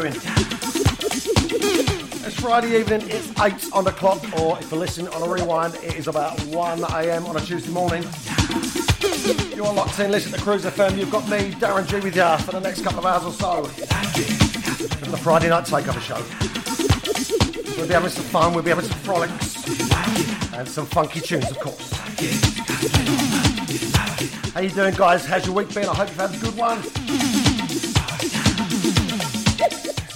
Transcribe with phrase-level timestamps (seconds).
[0.00, 0.20] you?
[2.24, 3.02] It's Friday evening.
[3.10, 6.40] It's eight on the clock, or if you're listening on a rewind, it is about
[6.46, 7.26] one a.m.
[7.26, 8.02] on a Tuesday morning.
[9.54, 10.10] You're locked in.
[10.10, 10.96] Listen to Cruise FM.
[10.96, 13.64] You've got me, Darren G, with you for the next couple of hours or so.
[13.64, 16.16] For the Friday night takeover show.
[17.76, 18.54] We'll be having some fun.
[18.54, 19.68] We'll be having some frolics
[20.54, 21.92] and some funky tunes, of course.
[24.52, 25.26] How you doing, guys?
[25.26, 25.84] How's your week been?
[25.84, 27.21] I hope you've had a good one.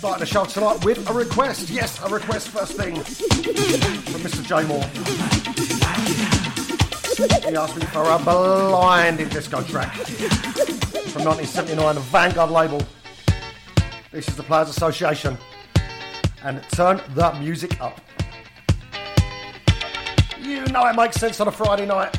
[0.06, 1.68] Starting the show tonight with a request.
[1.68, 4.40] Yes, a request first thing from Mr.
[4.46, 4.84] J Moore.
[7.48, 12.80] He asked me for a blinding disco track from 1979, the Vanguard label.
[14.12, 15.36] This is the Players Association.
[16.44, 18.00] And turn the music up.
[20.40, 22.16] You know it makes sense on a Friday night.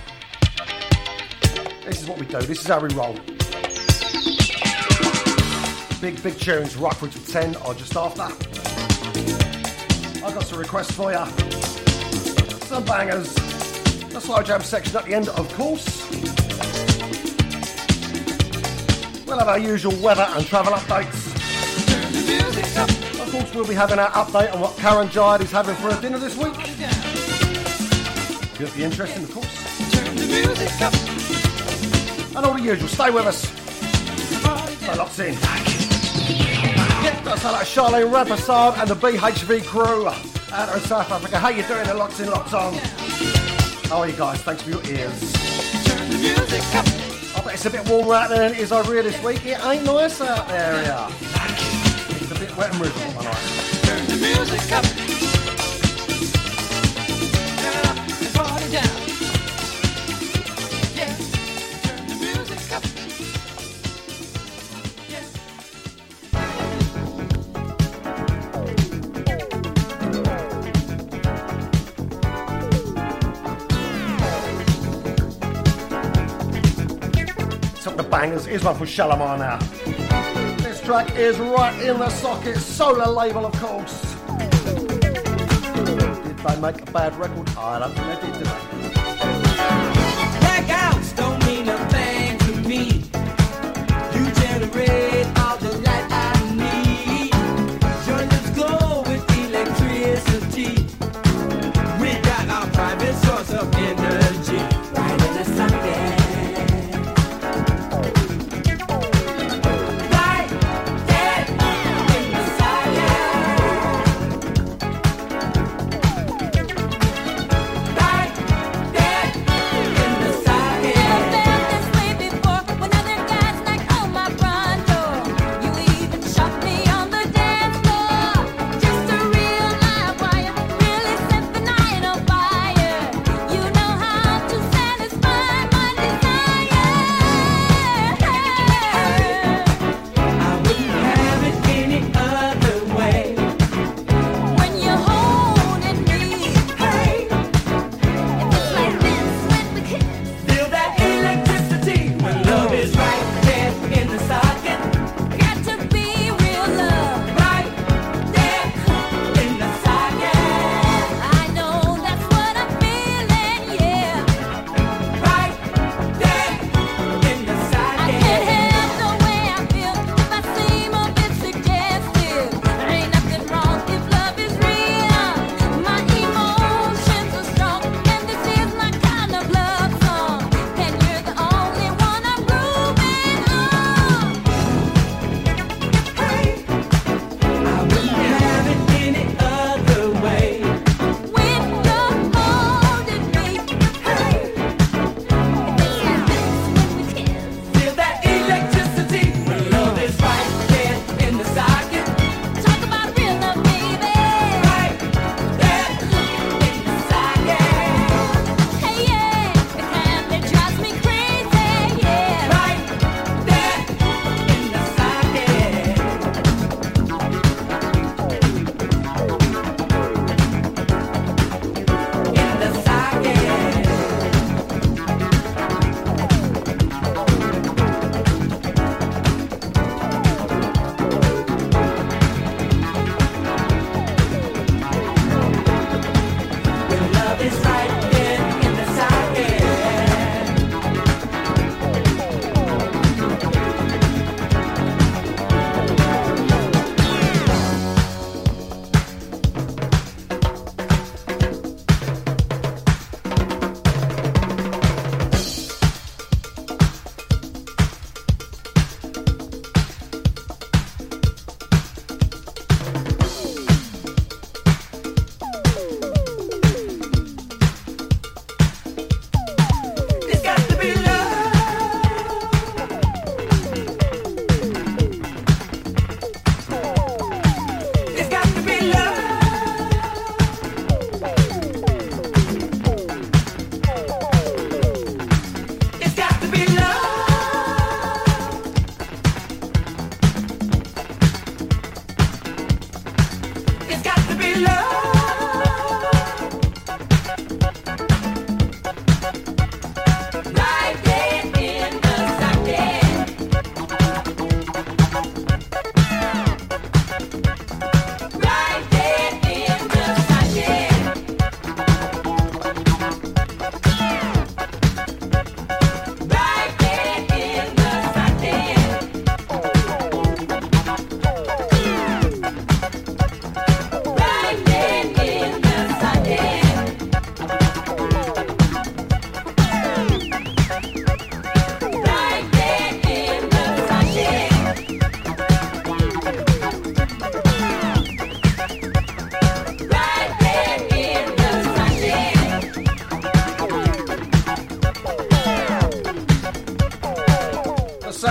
[1.86, 2.42] This is what we do.
[2.42, 3.16] This is how we roll.
[5.99, 8.21] Big, big tunes, through to 10 or just after.
[10.23, 11.25] I've got some requests for you.
[12.67, 13.33] Some bangers.
[13.33, 16.07] The slow jam section at the end, of course.
[19.25, 21.33] We'll have our usual weather and travel updates.
[23.19, 26.00] Of course, we'll be having our update on what Karen Jide is having for her
[26.00, 26.53] dinner this week.
[28.55, 29.95] Could be interesting, of course.
[32.35, 32.88] And all the usual.
[32.88, 33.47] Stay with us.
[34.85, 35.76] So locked in.
[37.27, 41.38] That's like Charlene Rapassard and the BHV crew out of South Africa.
[41.38, 41.83] How you doing?
[41.83, 42.74] They're locked in, locked on.
[43.89, 44.41] How are you guys?
[44.44, 45.33] Thanks for your ears.
[47.35, 49.45] I bet it's a bit warmer out there than it is over here this week.
[49.45, 51.12] It ain't nice out there, yeah.
[51.12, 53.81] It's a bit wet and miserable, my night.
[53.83, 55.06] Turn the music up.
[78.17, 78.47] Bangers.
[78.47, 79.59] Here's one for Shalamar now.
[80.63, 82.57] This track is right in the socket.
[82.57, 84.15] Solar label, of course.
[86.23, 87.47] Did they make a bad record?
[87.55, 88.76] I don't think they did, did they?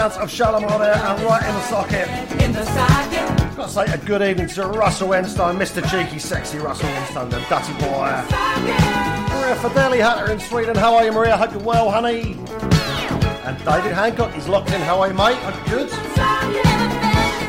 [0.06, 2.08] Of Shalamar there and right in the socket.
[2.40, 3.56] In the socket.
[3.56, 5.82] Gotta say a good evening to Russell Enstone, Mr.
[5.90, 8.06] Cheeky, sexy Russell Enstone, the dirty boy.
[9.34, 10.76] Maria Fideli Hatter in Sweden.
[10.76, 11.36] How are you, Maria?
[11.36, 12.38] Hope you're well, honey.
[13.44, 14.80] And David Hancock, is locked in.
[14.82, 15.34] How are you, mate?
[15.38, 15.92] Hope you're good.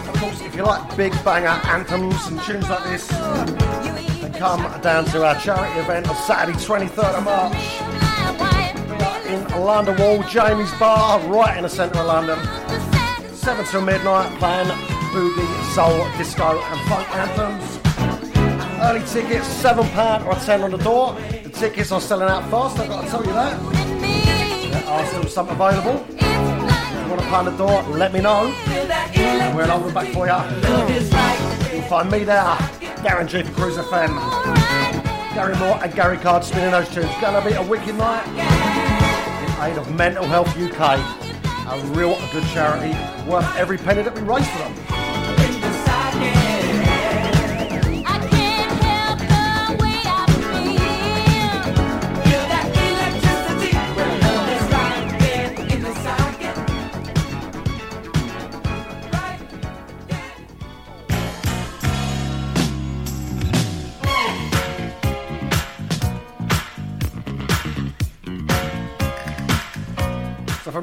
[0.09, 5.05] Of course, if you like big banger anthems and tunes like this, then come down
[5.05, 7.76] to our charity event on Saturday, 23rd of March.
[9.59, 12.39] London Wall, Jamie's Bar, right in the centre of London.
[13.33, 14.67] 7 till midnight, playing
[15.11, 17.79] boogie, soul, disco, and funk anthems.
[18.81, 21.13] Early tickets, £7 or 10 on the door.
[21.43, 23.59] The tickets are selling out fast, I've got to tell you that.
[24.71, 26.05] There are still some available.
[26.09, 28.47] If you want to on the door, let me know.
[29.15, 31.73] And we'll them back for you.
[31.73, 32.43] You'll find me there,
[33.03, 34.13] Darren G for Cruise FM.
[35.33, 37.11] Gary Moore and Gary Card spinning those tunes.
[37.21, 38.66] Gonna be a wicked night
[39.61, 40.99] aid of Mental Health UK.
[41.69, 42.95] A real good charity,
[43.29, 44.96] worth every penny that we raise for them.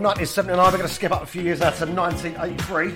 [0.04, 2.94] So from 1979, we're going to skip up a few years now to 1983.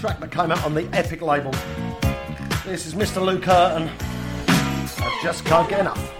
[0.00, 1.50] Track that came out on the Epic label.
[2.64, 3.20] This is Mr.
[3.20, 3.90] Lou Curtin.
[4.46, 6.12] I just can't get enough.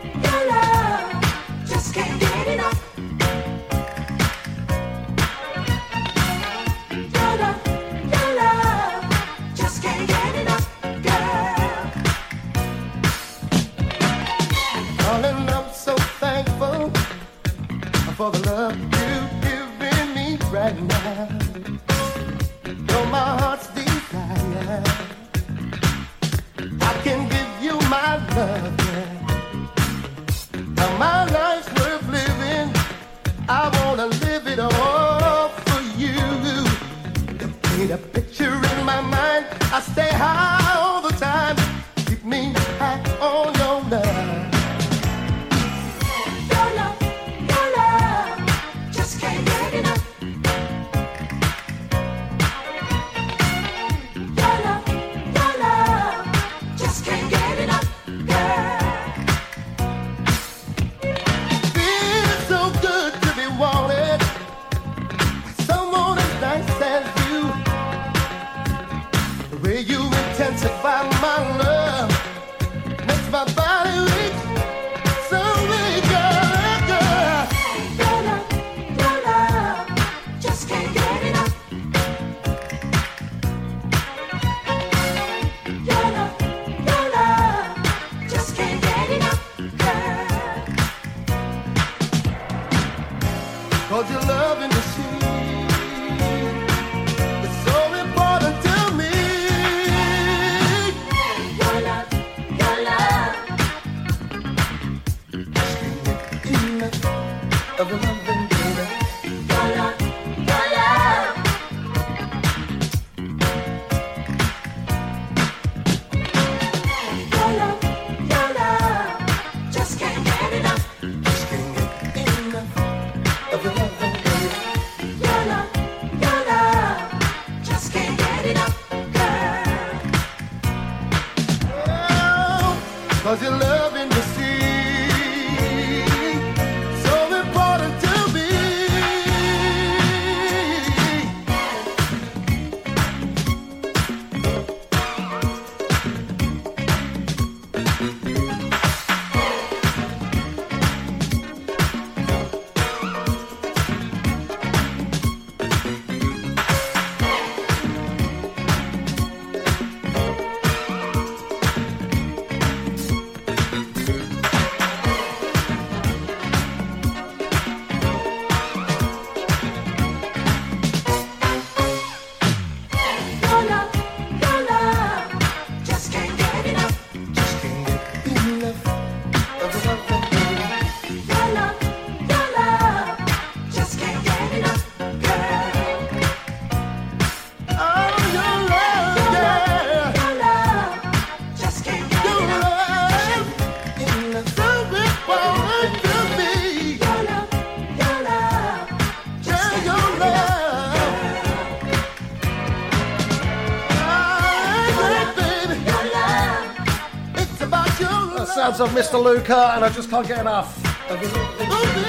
[208.97, 209.23] Mr.
[209.23, 210.75] Luca, and I just can't get enough.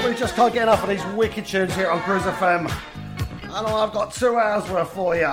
[0.06, 2.72] We just can't get enough of these wicked tunes here on Cruise FM.
[3.52, 5.30] I know I've got two hours worth for you.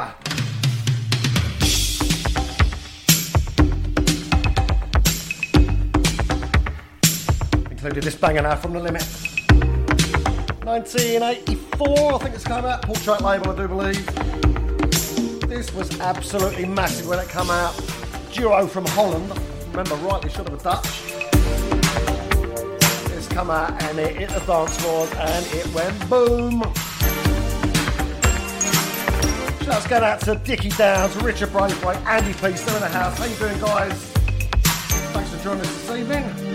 [7.71, 9.05] Included this banger now from the limit.
[10.65, 12.83] 1984, I think it's come out.
[12.83, 14.05] Portrait label, I do believe.
[15.49, 17.81] This was absolutely massive when it came out.
[18.33, 19.33] Duo from Holland,
[19.69, 21.04] remember rightly, should have a Dutch.
[23.35, 26.63] Come out and it hit the dance floors and it went boom.
[29.65, 33.19] Shouts going out to Dickie Downs, Richard Braithwaite, Andy Peace, they're in the house.
[33.19, 34.01] How you doing, guys?
[35.13, 36.54] Thanks for joining us this evening.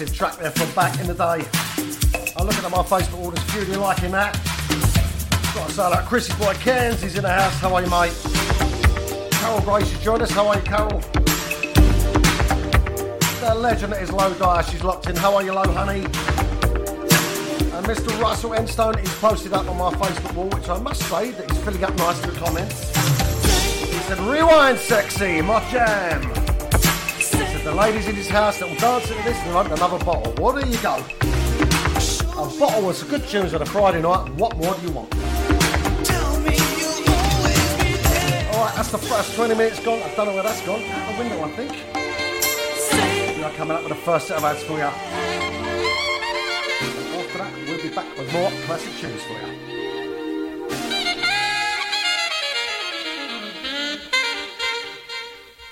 [0.00, 1.44] Massive track there from back in the day.
[2.34, 4.32] I'm looking at my Facebook orders, few of you liking that.
[5.54, 7.52] Got to say that Chrissy Boy Cairns is in the house.
[7.60, 8.16] How are you, mate?
[9.32, 10.30] Carol Grace has joined us.
[10.30, 11.00] How are you, Carol?
[13.40, 14.62] The legend is Low Dyer.
[14.62, 15.16] She's locked in.
[15.16, 16.00] How are you, Low Honey?
[16.00, 18.18] And Mr.
[18.22, 21.60] Russell Enstone is posted up on my Facebook wall, which I must say that he's
[21.62, 22.88] filling up nicely with comments.
[23.86, 26.29] He said, rewind sexy, my jam.
[27.60, 30.32] He the ladies in his house that will dance to this and want another bottle.
[30.42, 30.94] What do you go?
[30.94, 34.32] A bottle with some good tunes on a Friday night.
[34.36, 35.14] What more do you want?
[38.54, 40.02] Alright, that's the first 20 minutes gone.
[40.02, 40.82] I don't know where that's gone.
[40.82, 41.72] Out the window, I think.
[43.36, 44.84] We are coming up with the first set of ads for you.
[44.84, 44.92] And
[47.20, 49.79] after that, we'll be back with more classic tunes for you.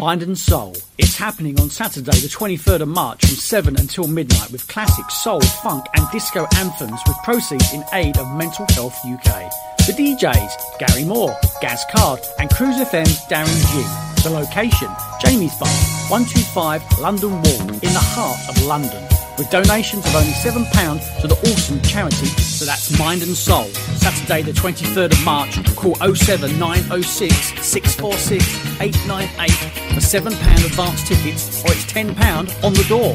[0.00, 0.76] Mind and Soul.
[0.96, 5.40] It's happening on Saturday, the 23rd of March from 7 until midnight with classic soul,
[5.40, 9.50] funk, and disco anthems with proceeds in aid of Mental Health UK.
[9.88, 14.22] The DJs, Gary Moore, Gaz Card, and Cruise FM's Darren G.
[14.22, 14.88] The location,
[15.20, 15.68] Jamie's Bar,
[16.10, 19.17] 125 London Wall, in the heart of London.
[19.38, 23.66] With donations of only £7 to the awesome charity, so that's Mind and Soul.
[23.96, 29.50] Saturday, the 23rd of March, call 07906 646 898
[29.94, 33.14] for £7 advance tickets, or it's £10 on the door.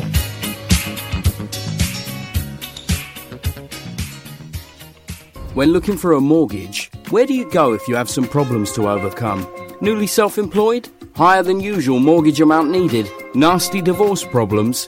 [5.53, 8.87] When looking for a mortgage, where do you go if you have some problems to
[8.87, 9.45] overcome?
[9.81, 10.87] Newly self employed?
[11.17, 13.09] Higher than usual mortgage amount needed?
[13.35, 14.87] Nasty divorce problems?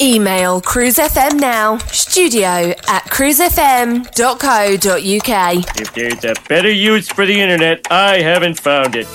[0.00, 5.80] Email cruisefm now, studio at cruisefm.co.uk.
[5.80, 9.06] If there's a better use for the internet, I haven't found it.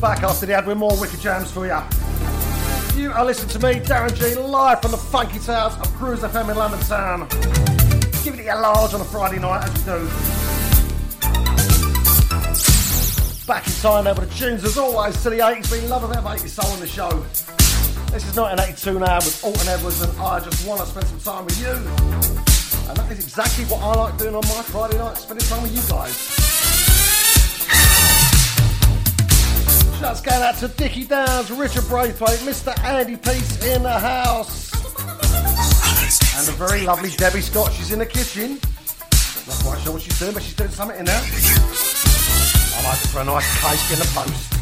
[0.00, 1.76] Back after the ad with more Wicked Jams for you.
[2.96, 6.50] You are listening to me, Darren G, live from the funky towers of Cruise FM
[6.50, 7.26] in London Town.
[8.22, 10.08] Giving it a large on a Friday night, as we do.
[13.50, 15.72] Back in time now with the tunes, as always, to the 80s.
[15.72, 17.10] We love a bit of 80s soul in the show.
[18.12, 21.44] This is 1982 now with Alton Edwards, and I just want to spend some time
[21.46, 21.74] with you.
[22.86, 25.74] And that is exactly what I like doing on my Friday night, spending time with
[25.74, 26.14] you guys.
[29.98, 32.72] Shouts going out to Dickie Downs, Richard Braithwaite, Mr.
[32.84, 34.70] Andy Peace in the house.
[36.38, 38.60] And the very lovely Debbie Scott, she's in the kitchen.
[39.48, 41.22] Not quite sure what she's doing, but she's doing something in there.
[42.76, 44.59] I like it for a nice cake in the post.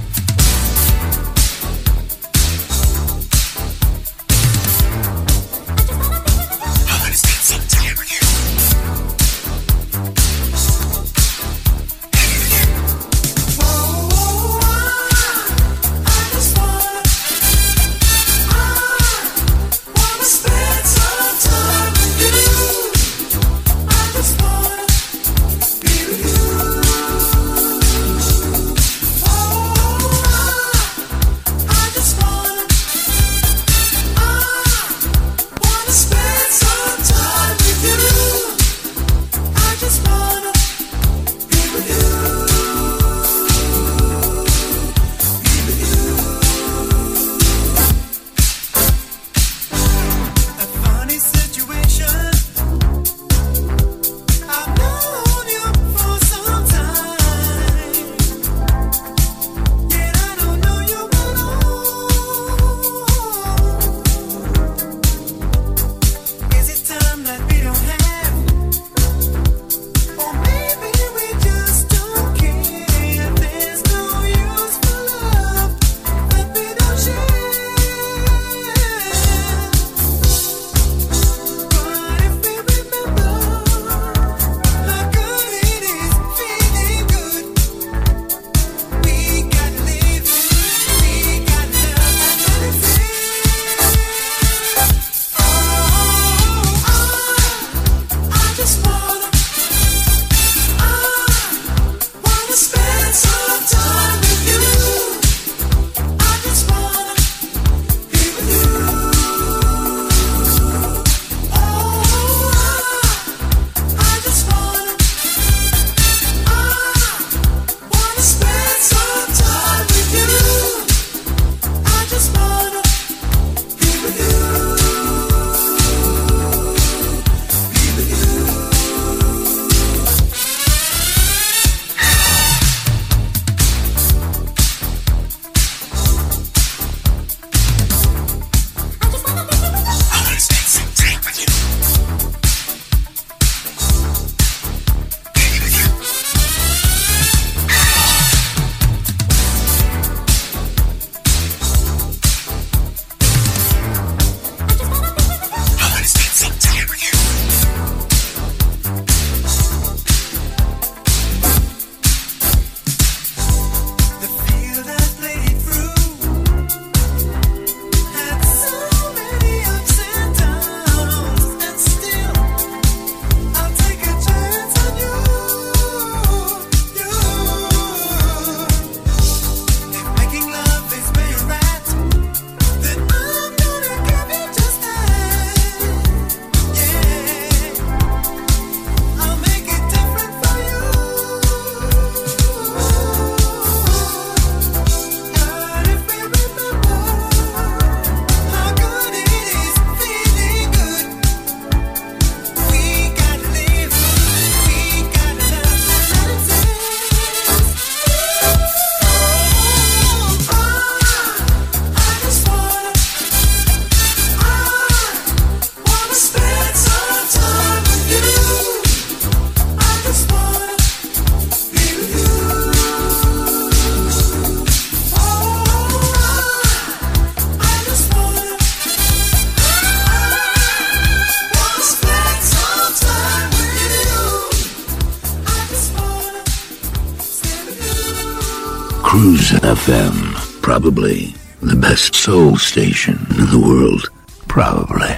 [240.81, 244.09] Probably the best soul station in the world.
[244.47, 245.11] Probably.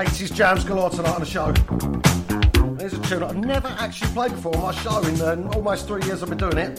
[0.00, 1.50] Eighties jams galore tonight on the show.
[2.76, 6.04] There's a tune I've never actually played before on my show in uh, almost three
[6.04, 6.76] years I've been doing it.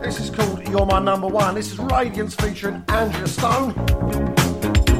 [0.00, 1.54] This is called You're My Number One.
[1.54, 4.39] This is Radiance featuring Angela Stone.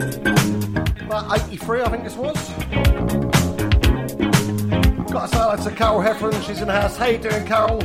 [0.01, 2.37] About 83, I think this was.
[5.11, 6.97] Got to say hello to Carol Heffron, she's in the house.
[6.97, 7.79] How you doing, Carol?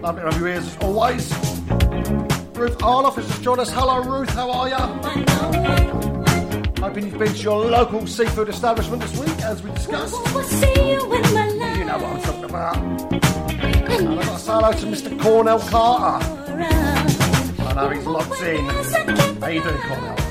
[0.00, 1.32] Lovely to have you ears as always.
[2.54, 3.72] Ruth Arloff has just joined us.
[3.72, 4.76] Hello, Ruth, how are you?
[6.80, 10.14] Hoping you've been to your local seafood establishment this week, as we discussed.
[10.14, 10.24] You
[11.84, 12.76] know what I'm talking about.
[12.76, 15.20] And I've got to say hello to Mr.
[15.20, 16.24] Cornell Carter.
[17.62, 18.64] I know he's locked in.
[19.40, 20.21] How you doing, Cornell?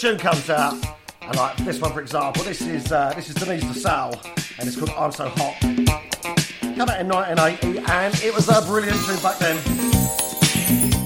[0.00, 0.72] Tune comes out,
[1.20, 4.18] and like this one for example, this is uh, this is Denise LaSalle,
[4.58, 5.60] and it's called I'm So Hot.
[5.60, 9.56] Come out in 1980, and it was a brilliant tune back then.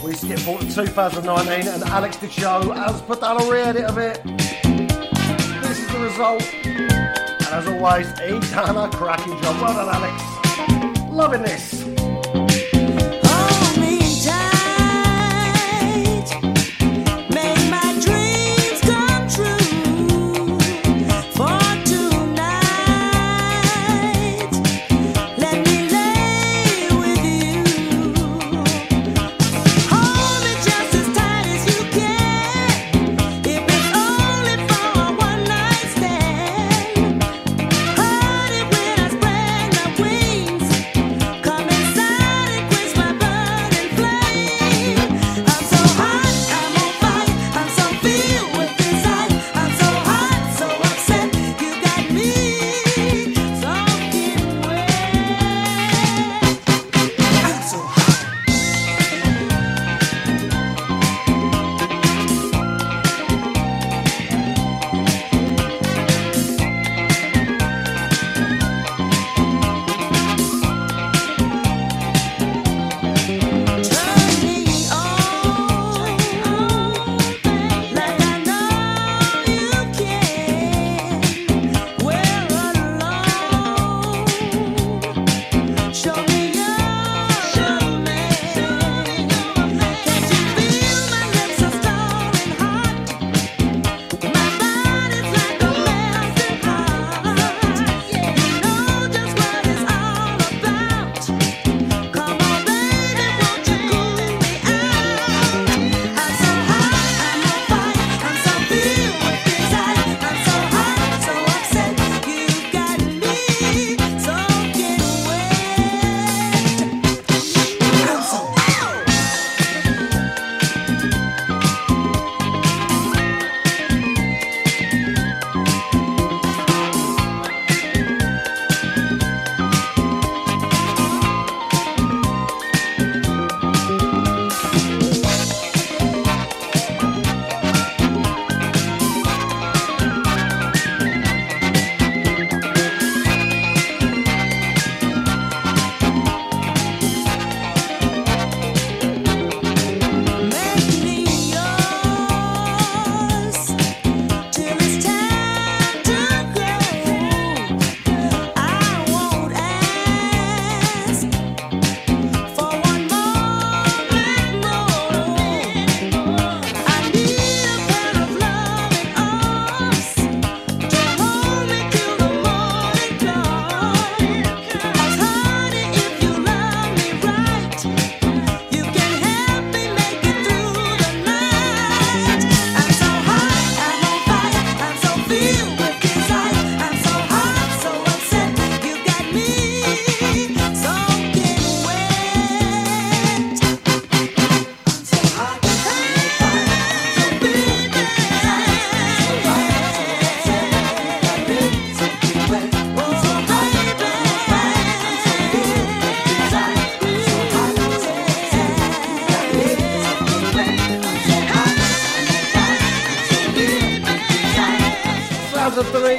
[0.04, 4.22] We skipped forward to 2019, and Alex Dicho has put down a re-edit of it.
[4.22, 9.60] This is the result, and as always, he done a cracking job.
[9.60, 11.10] Well done, Alex.
[11.10, 11.73] Loving this.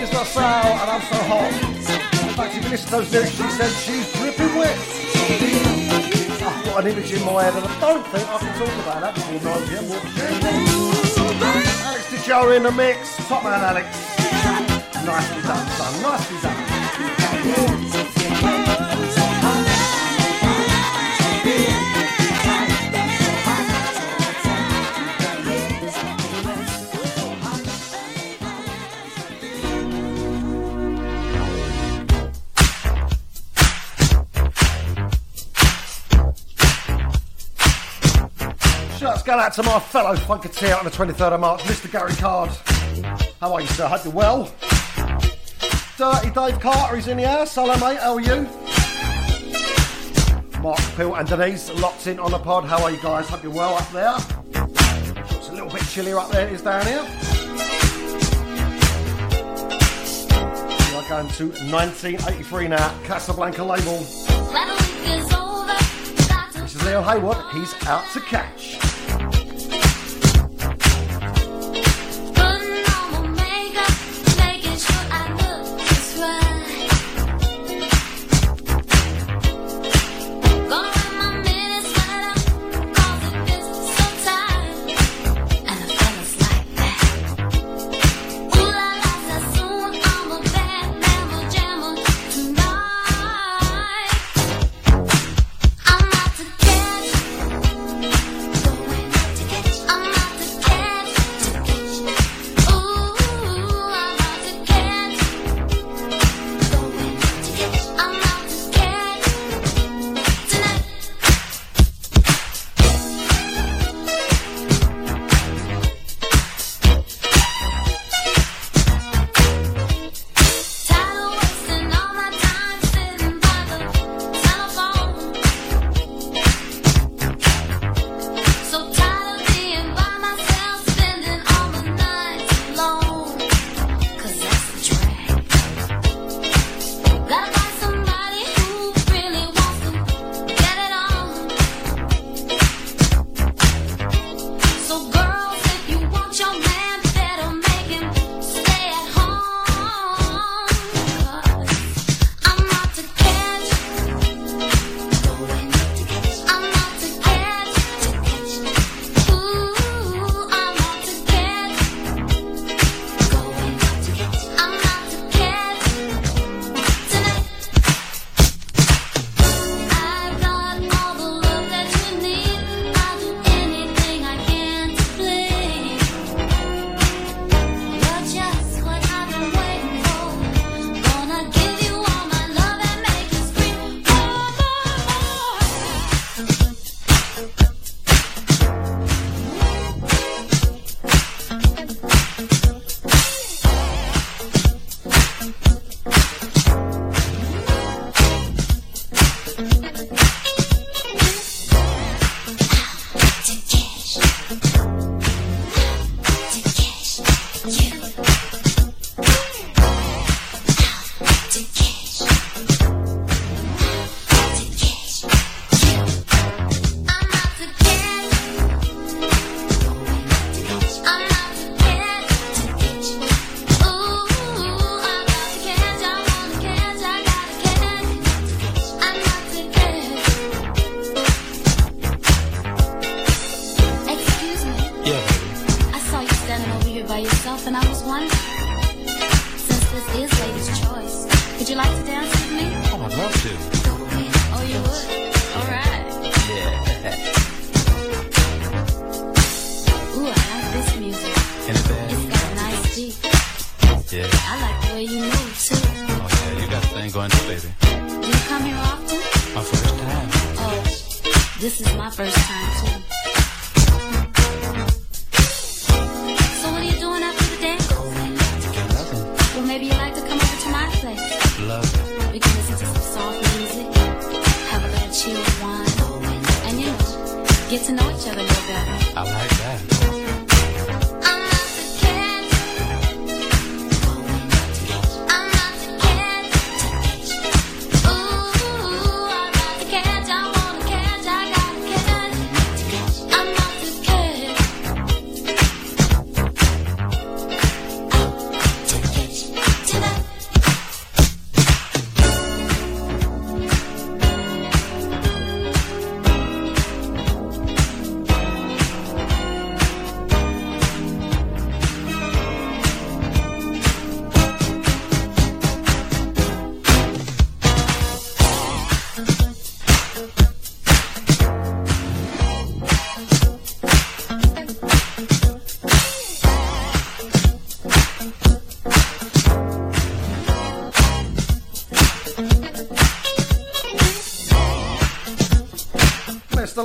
[0.04, 1.52] Sour and I'm so hot.
[2.28, 4.78] In fact, if you listen to those she said she's dripping wet.
[6.42, 8.74] Ah, I've got an image in my head and I don't think I can talk
[8.84, 9.86] about that before 9 pm.
[11.86, 13.16] Alex DiGio in the mix.
[13.28, 13.88] Top man, Alex.
[15.06, 16.02] Nicely done, son.
[16.02, 17.85] Nicely done.
[39.36, 41.92] Go out to my fellow funketeer on the 23rd of March, Mr.
[41.92, 42.50] Gary Card.
[43.42, 43.86] How are you, sir?
[43.86, 44.50] Hope you're well.
[45.98, 47.54] Dirty Dave Carter is in the house.
[47.54, 48.00] Hello, mate.
[48.00, 48.48] How are you?
[50.62, 52.64] Mark Pill and Denise locked in on the pod.
[52.64, 53.28] How are you guys?
[53.28, 54.16] Hope you're well up there.
[55.36, 56.48] It's a little bit chillier up there.
[56.48, 57.04] It is down here.
[60.80, 62.98] We are going to 1983 now.
[63.04, 63.98] Casablanca label.
[66.54, 67.38] This is Leon Haywood.
[67.52, 68.85] He's out to catch.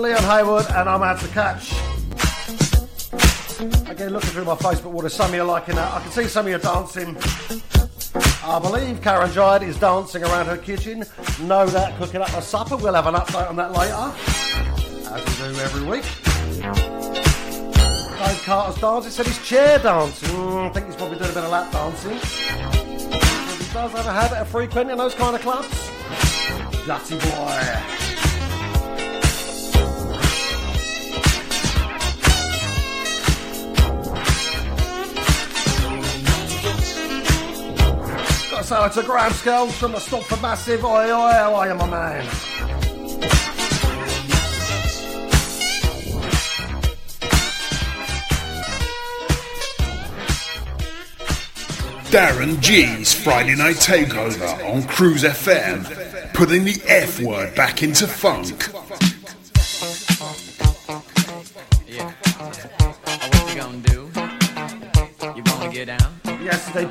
[0.00, 1.72] Leon Haywood, and I'm out to catch.
[3.90, 5.92] Again, looking through my Facebook wall, there's some of you liking that.
[5.92, 7.16] I can see some of you dancing.
[8.42, 11.04] I believe Karen Giant is dancing around her kitchen.
[11.42, 12.76] No doubt cooking up a supper.
[12.76, 14.12] We'll have an update on that later,
[15.12, 16.04] as we do every week.
[18.18, 20.30] Dave Carter's dancing, said he's chair dancing.
[20.30, 22.12] Mm, I think he's probably doing a bit of lap dancing.
[22.12, 25.90] He does have a habit of frequenting those kind of clubs.
[26.86, 27.79] Gutty boy.
[38.70, 40.84] Got to say it's a Graham Skulls from the Stopford Massive.
[40.84, 42.24] Oi, oi, how are you, my man?
[52.10, 58.70] Darren G's Friday Night Takeover on Cruise FM, putting the F word back into funk.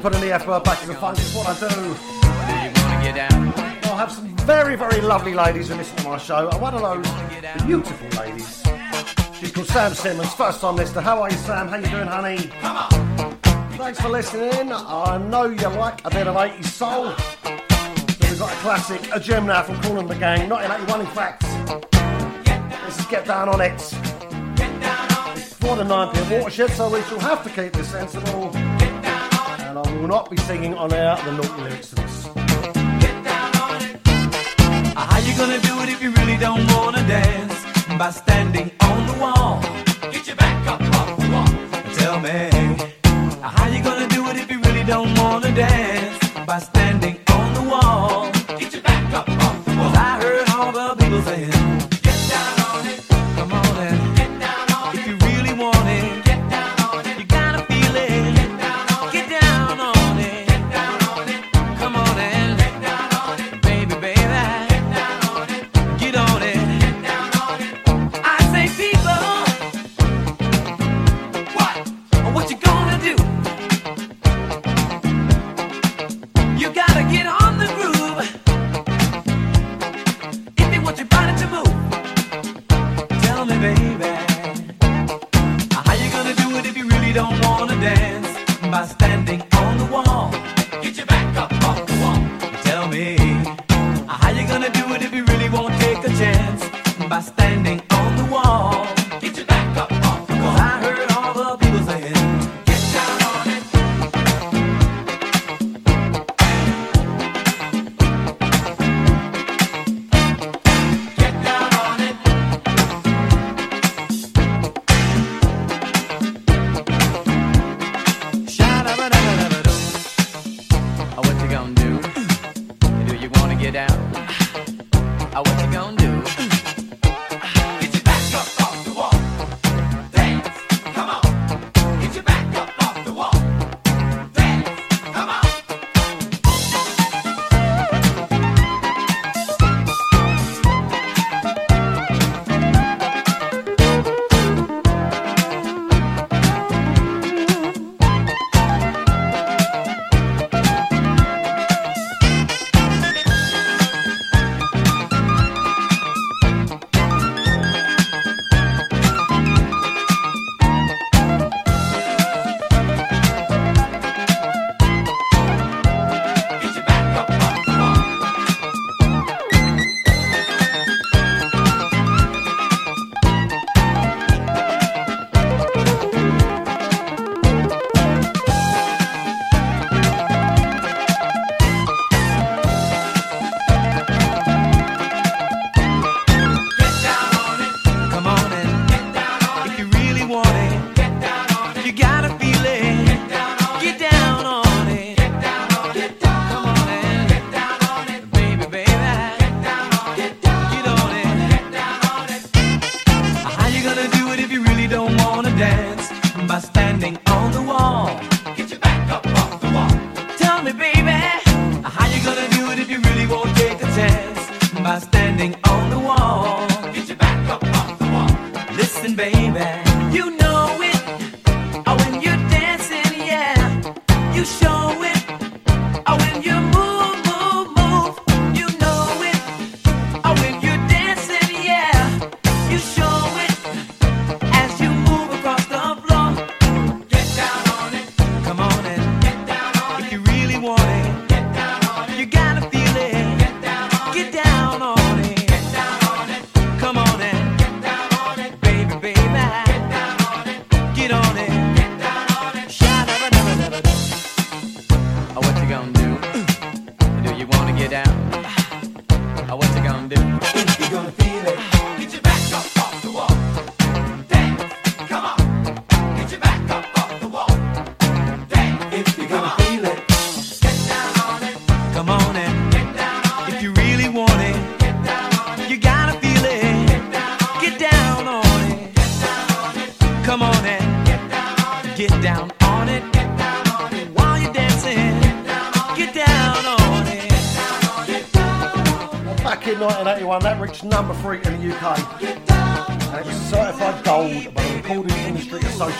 [0.01, 1.17] Put in the effort, word back in the funk.
[1.19, 1.67] It's what I do.
[1.67, 3.53] Do you wanna get down?
[3.83, 6.47] I'll have some very, very lovely ladies who listen to my show.
[6.47, 8.63] And one of those beautiful ladies.
[9.37, 11.01] She's called Sam Simmons, first time listener.
[11.01, 11.67] How are you, Sam?
[11.67, 12.49] How you doing, honey?
[12.61, 13.37] Come on.
[13.73, 14.71] Thanks for listening.
[14.71, 17.11] I know you like a bit of 80s soul.
[17.11, 20.47] So we've got a classic, a gem now from Kool and the Gang.
[20.47, 21.43] 1981, in fact.
[22.83, 23.73] Let's just get down on it.
[25.35, 28.78] It's before the 9 pm watershed, so we shall have to keep this sensible.
[29.69, 32.25] And I will not be singing on air the naughty lyrics to this.
[33.03, 34.01] Get down on it.
[34.97, 37.53] Uh, how you gonna do it if you really don't wanna dance?
[37.99, 39.61] By standing on the wall.
[40.11, 41.51] Get your back up off the wall.
[42.01, 42.49] Tell me.
[43.43, 46.17] Uh, how you gonna do it if you really don't wanna dance?
[46.47, 46.98] By standing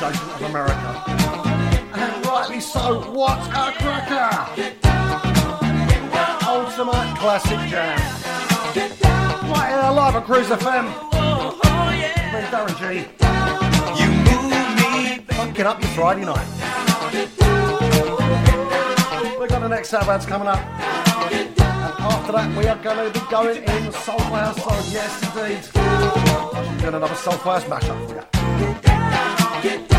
[0.10, 1.03] Association of America.
[1.93, 4.32] And rightly so, what a cracker!
[6.47, 7.99] Ultimate classic jam.
[9.49, 10.86] Right here, live at Cruise FM.
[12.34, 12.84] Me, Darren G.
[14.01, 15.36] You move me.
[15.36, 16.47] Funking up your Friday night.
[19.39, 20.60] We've got the next Sabbats coming up.
[21.32, 24.91] And after that, we are going to be going in Soulful House oh, Zone.
[24.91, 25.62] Yes, indeed.
[26.55, 28.39] I'm doing another Soulful House mashup for you.
[29.62, 29.99] Get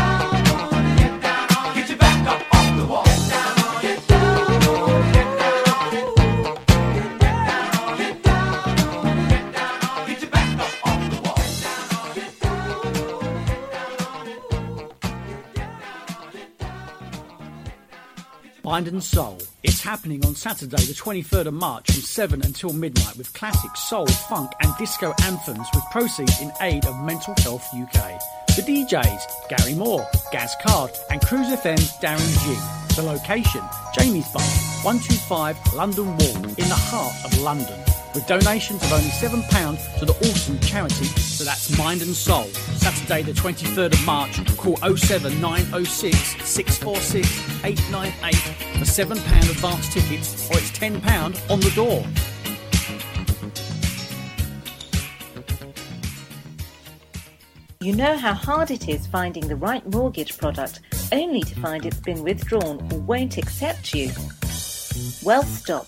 [18.71, 19.37] Mind and Soul.
[19.63, 24.07] It's happening on Saturday, the 23rd of March from 7 until midnight with classic soul,
[24.07, 28.17] funk, and disco anthems with proceeds in aid of Mental Health UK.
[28.55, 32.95] The DJs, Gary Moore, Gaz Card, and Cruise FM's Darren G.
[32.95, 33.61] The location,
[33.93, 34.41] Jamie's Bar,
[34.83, 37.90] 125 London Wall, in the heart of London.
[38.13, 42.43] With donations of only £7 to the awesome charity, so that's Mind and Soul.
[42.75, 48.35] Saturday, the 23rd of March, call 07906 646 898
[48.79, 52.05] for £7 advance tickets, or it's £10 on the door.
[57.79, 60.81] You know how hard it is finding the right mortgage product
[61.13, 64.11] only to find it's been withdrawn or won't accept you?
[65.23, 65.87] Well, stop.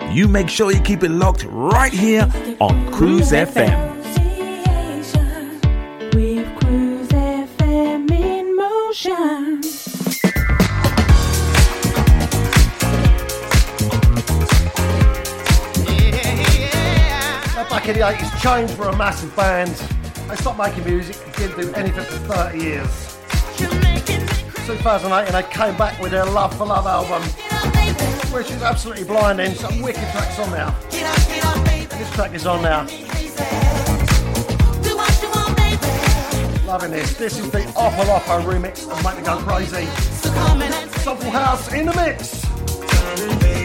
[0.13, 3.95] You make sure you keep it locked right here on Cruise FM.
[6.13, 9.61] With Cruise FM in motion.
[17.55, 19.69] Now, back in the 80s, Change were a massive band.
[20.27, 23.17] They stopped making music, didn't do anything for 30 years.
[24.67, 27.23] 2008, and they came back with their Love for Love album,
[28.31, 29.53] which is absolutely blinding.
[29.55, 30.73] Some wicked tracks on there.
[30.89, 32.87] This track is on now.
[36.65, 37.13] Loving this.
[37.15, 39.85] This is the Oppo Oppo remix of Make Me Go Crazy.
[41.01, 43.60] Soulful House in the mix.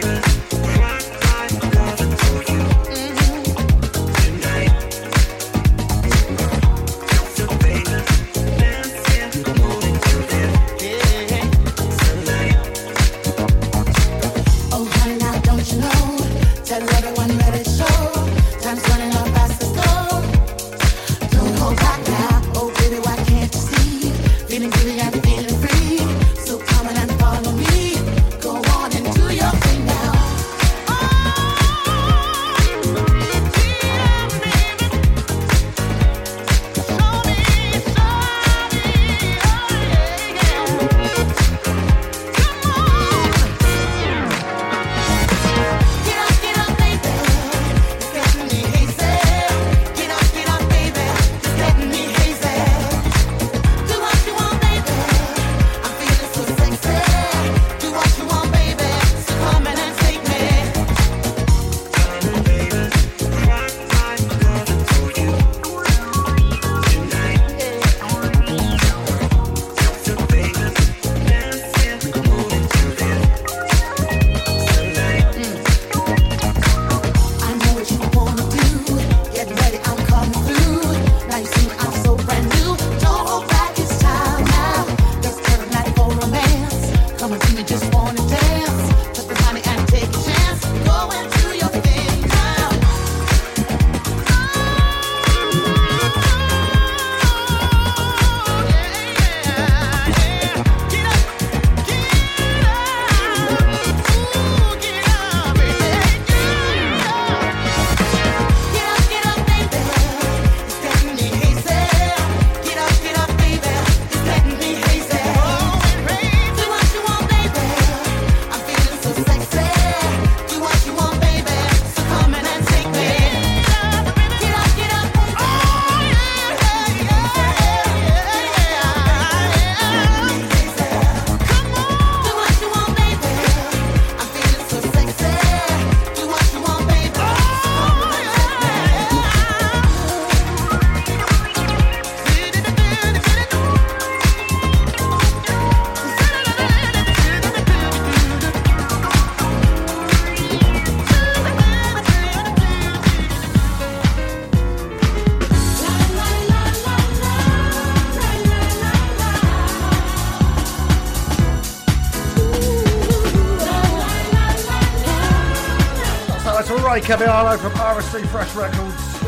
[166.97, 169.19] Ray Caviano from RSC Fresh Records.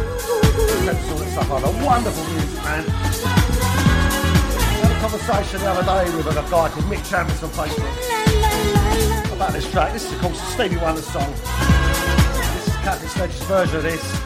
[0.87, 1.51] That's all this stuff
[1.85, 2.83] wonderful music, man.
[4.81, 9.53] Had a conversation the other day with a guy called Mick Champions on Facebook about
[9.53, 9.93] this track.
[9.93, 11.31] This is, of course, Stevie Wonder's song.
[11.31, 14.18] This is Kathy Sledge's version of this.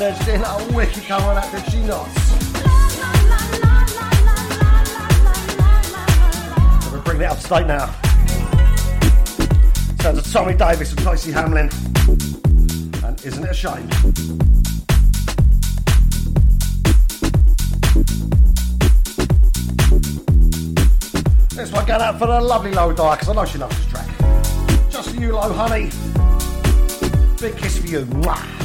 [0.00, 2.06] Kathy Sledge did a wicked on that, did she not?
[6.82, 7.94] So we're bringing it now.
[10.00, 11.68] Sounds of Tommy Davis and Tracy Hamlin.
[13.04, 13.86] And isn't it a shame?
[21.50, 23.86] This one going out for the lovely Low Dye, because I know she loves this
[23.88, 24.08] track.
[24.90, 25.90] Just for you, Low Honey.
[27.38, 28.06] Big kiss for you.
[28.06, 28.59] Mwah.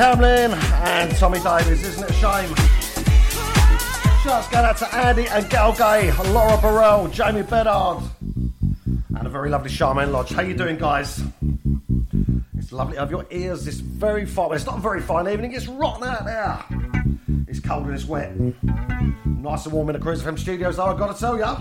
[0.00, 1.84] Hamlin and Tommy Davis.
[1.84, 2.54] Isn't it a shame?
[4.24, 9.50] Shouts going out to Andy and Gal Gay, Laura Burrell, Jamie Bedard, and a very
[9.50, 10.30] lovely Charmaine Lodge.
[10.30, 11.22] How you doing, guys?
[12.56, 14.54] It's lovely to have your ears this very fine.
[14.54, 15.52] It's not a very fine evening.
[15.52, 16.64] It's rotten out there.
[17.46, 18.32] It's cold and it's wet.
[19.26, 21.56] Nice and warm in the Cruise FM studios, though, I've got to tell ya.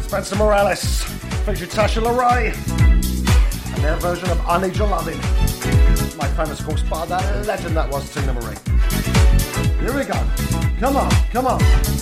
[0.00, 1.02] Spencer Morales,
[1.44, 2.77] featuring Tasha and
[3.88, 5.16] their version of I Need Your Loving.
[6.18, 8.56] My famous, course, by that legend that was Teena Marie.
[9.80, 10.12] Here we go.
[10.78, 11.97] Come on, come on.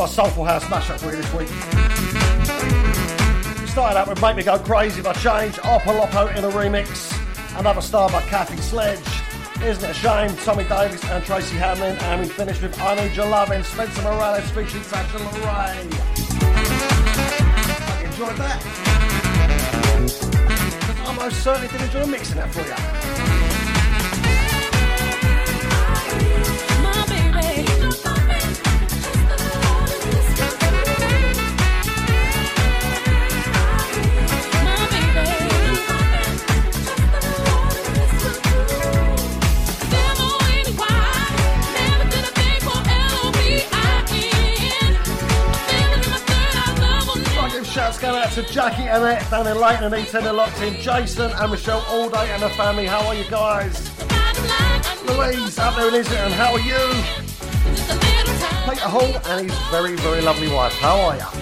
[0.00, 1.50] Was my Soulful House mashup for you this week.
[3.60, 7.14] We started out with Make Me Go Crazy by Change, Opolopo in a remix,
[7.58, 8.98] Another Star by Kathy Sledge,
[9.62, 13.14] Isn't It a Shame, Tommy Davis and Tracy Hamlin, and we finished with I Need
[13.14, 15.26] Your Lovin', Spencer Morales featuring Sasha you
[18.06, 18.62] enjoyed that.
[21.04, 23.39] I most certainly did enjoy mixing that for you.
[48.10, 50.74] Going out to Jackie and Annette down in Leighton and End and locked in.
[50.80, 52.84] Jason and Michelle Allday and the family.
[52.84, 53.88] How are you guys?
[55.06, 56.32] Louise up there in Islington.
[56.32, 56.74] How are you?
[58.68, 60.72] Peter Hall and his very, very lovely wife.
[60.72, 61.39] How are you?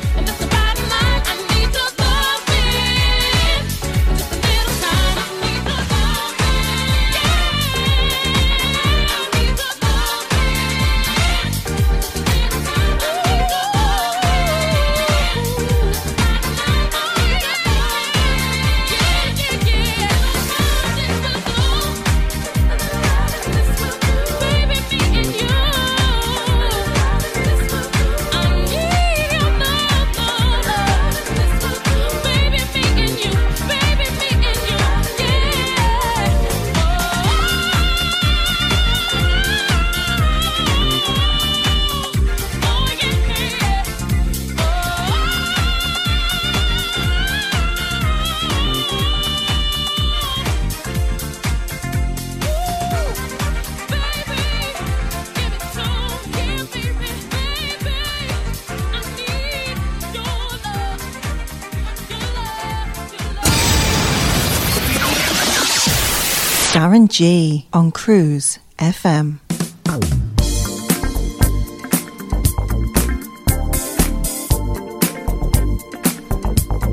[67.18, 69.40] G on Cruise FM.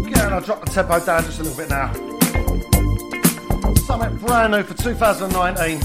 [0.10, 1.94] Yeah, and I'll drop the tempo down just a little bit now.
[3.86, 5.80] Something brand new for 2019.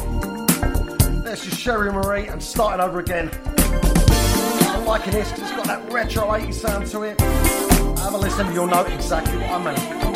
[1.22, 3.30] There's just Sherry Marie and starting over again.
[3.44, 7.20] I'm liking this because it's got that retro 80s sound to it.
[7.20, 10.09] Have a listen, you'll know exactly what I mean.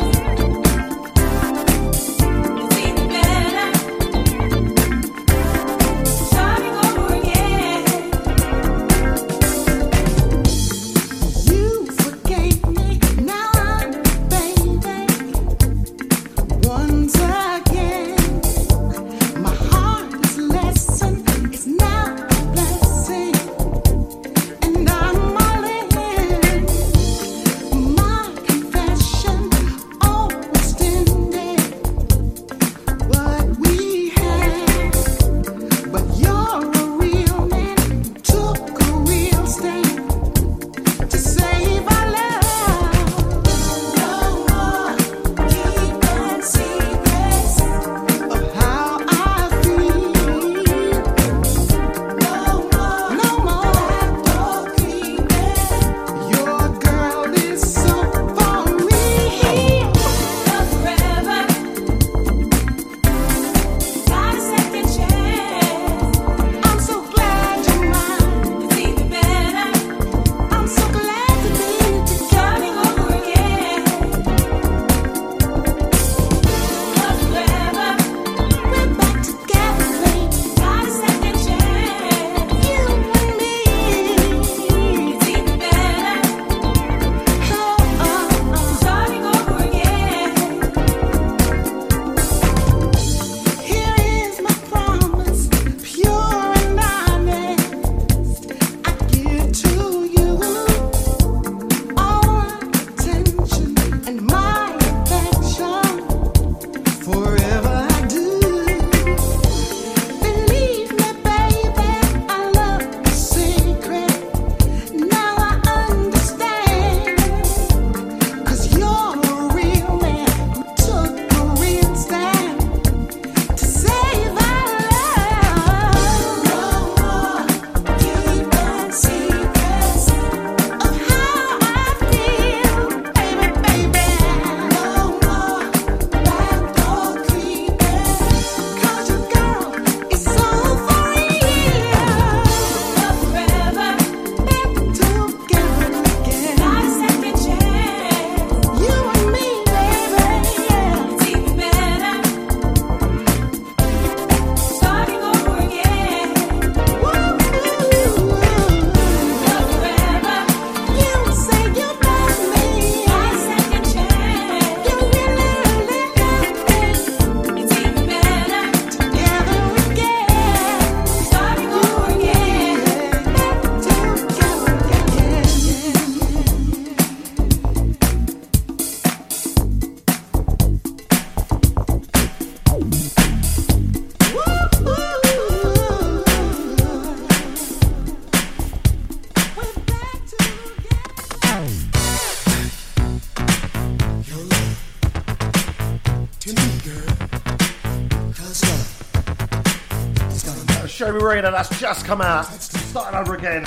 [201.15, 202.43] Jeremy Rayner, that's just come out.
[202.43, 203.63] Starting over again.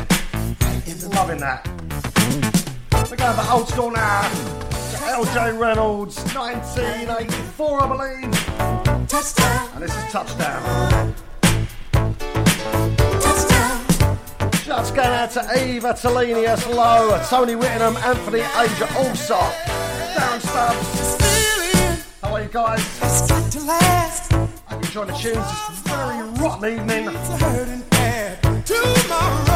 [1.14, 1.66] Loving that.
[3.10, 4.28] We're going the old school now.
[5.08, 9.08] LJ Reynolds, 1984, I believe.
[9.08, 9.70] Touchdown.
[9.74, 11.14] And this is Touchdown.
[13.22, 14.18] Touchdown.
[14.64, 19.54] Just going out to Eva Telenius Lowe, Tony Whittingham, Anthony Asia Allsop.
[20.14, 21.16] Down Stubbs.
[22.20, 22.80] How are you guys?
[23.02, 24.30] It's got to last.
[24.92, 25.77] Trying to tune
[26.38, 27.14] rotten, man.
[27.14, 28.66] It's hurting bad.
[28.66, 29.47] Tomorrow.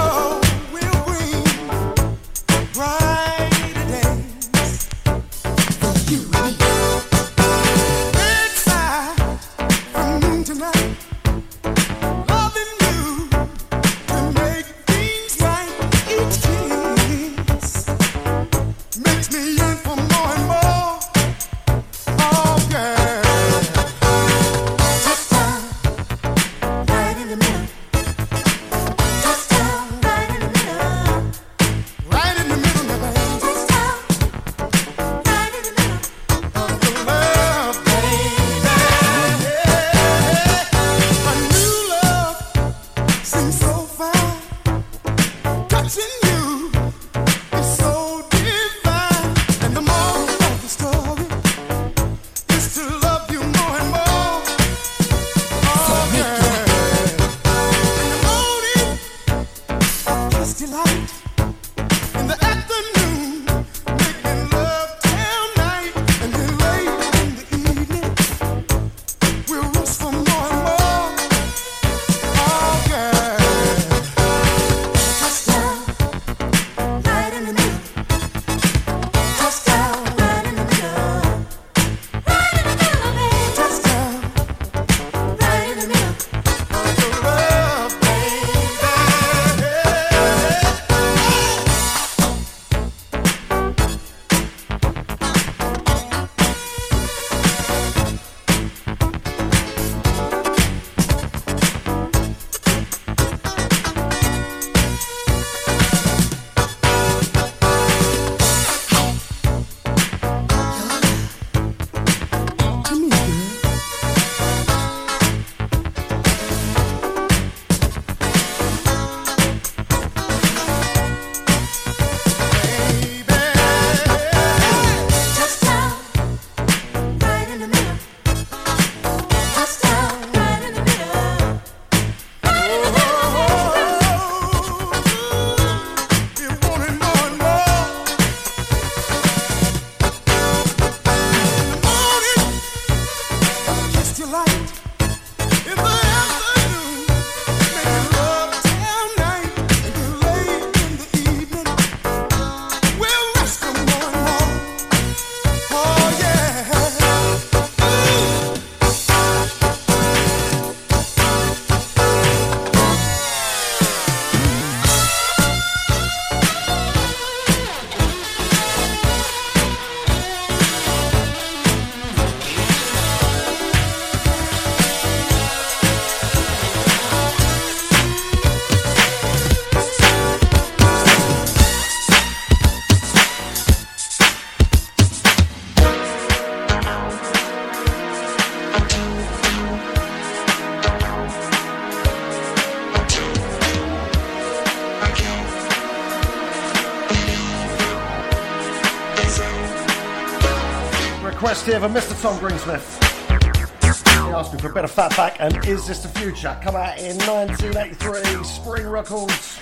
[201.66, 202.20] Here from Mr.
[202.20, 202.98] Tom Greensmith.
[203.28, 206.58] He asked me for a bit of Fatback and Is This the Future?
[206.62, 209.60] Come out in 1983, Spring Records.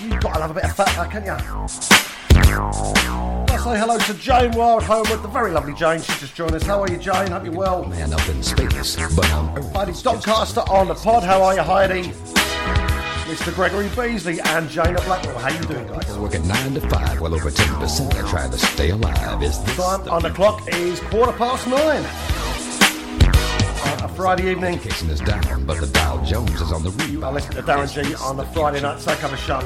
[0.00, 1.32] You've got to love a bit of Fatback, haven't you?
[3.48, 6.00] Let's say hello to Jane Wild Homewood, the very lovely Jane.
[6.00, 6.62] She's just joined us.
[6.62, 7.28] How are you, Jane?
[7.28, 7.84] Hope you're well.
[7.84, 9.62] Man up in space, but I'm.
[9.72, 11.24] Heidi Doncaster on the pod.
[11.24, 12.12] How are you, Heidi?
[13.36, 13.54] Mr.
[13.54, 15.38] Gregory Beasley and Jana Blackwell.
[15.38, 16.06] How you doing, guys?
[16.06, 19.42] People working nine to five, well over ten percent are trying to stay alive.
[19.42, 22.02] Is this Time on the clock is quarter past nine.
[23.92, 24.78] On a Friday evening.
[24.78, 27.24] Vacation is down, but the Dow Jones is on the rebound.
[27.24, 29.60] I listen to Darren G on the Friday night takeover show.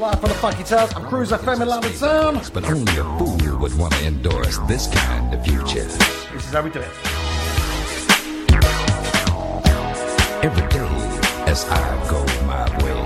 [0.00, 2.40] Live from the Funky Tales, I'm Cruiser in London Town.
[2.54, 5.84] But only a fool would want to endorse this kind of future.
[5.84, 6.88] This is how we do it.
[10.42, 10.71] Every
[11.52, 13.02] as I go my way,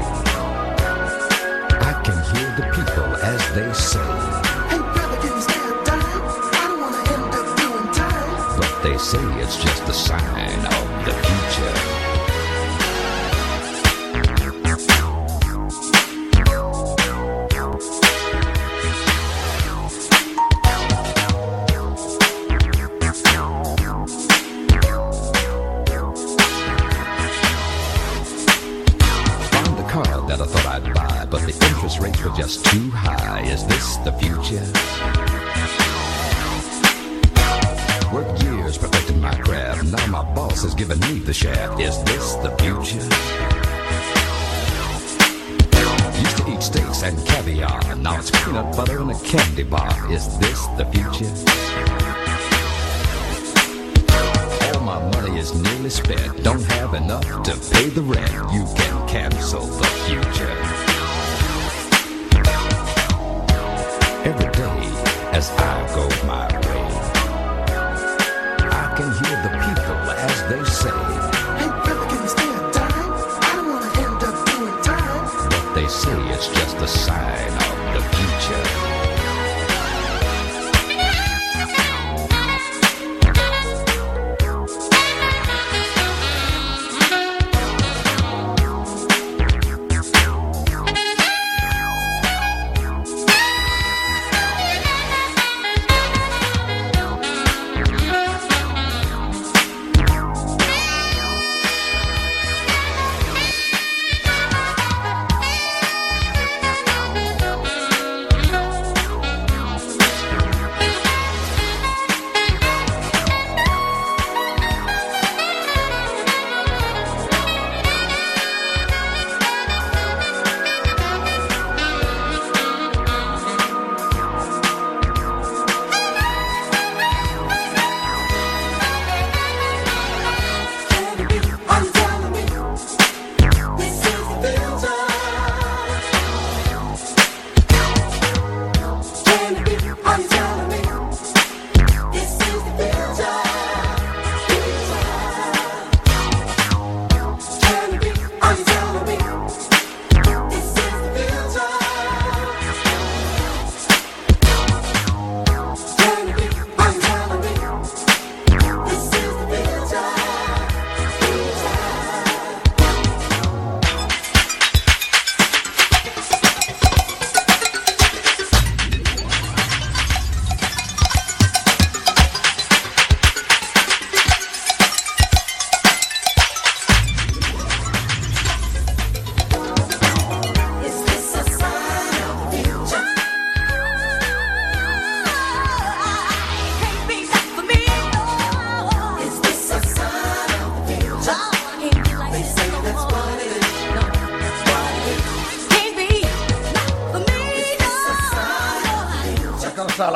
[1.91, 4.13] I can hear the people as they say.
[4.71, 6.23] Hey, brother, can you stand time?
[6.55, 8.59] I don't wanna end up doing time.
[8.61, 11.96] But they say it's just a sign of the future.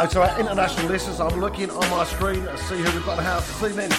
[0.00, 1.20] Hello to our international listeners.
[1.20, 3.90] I'm looking on my screen to see who we've got in the house this evening.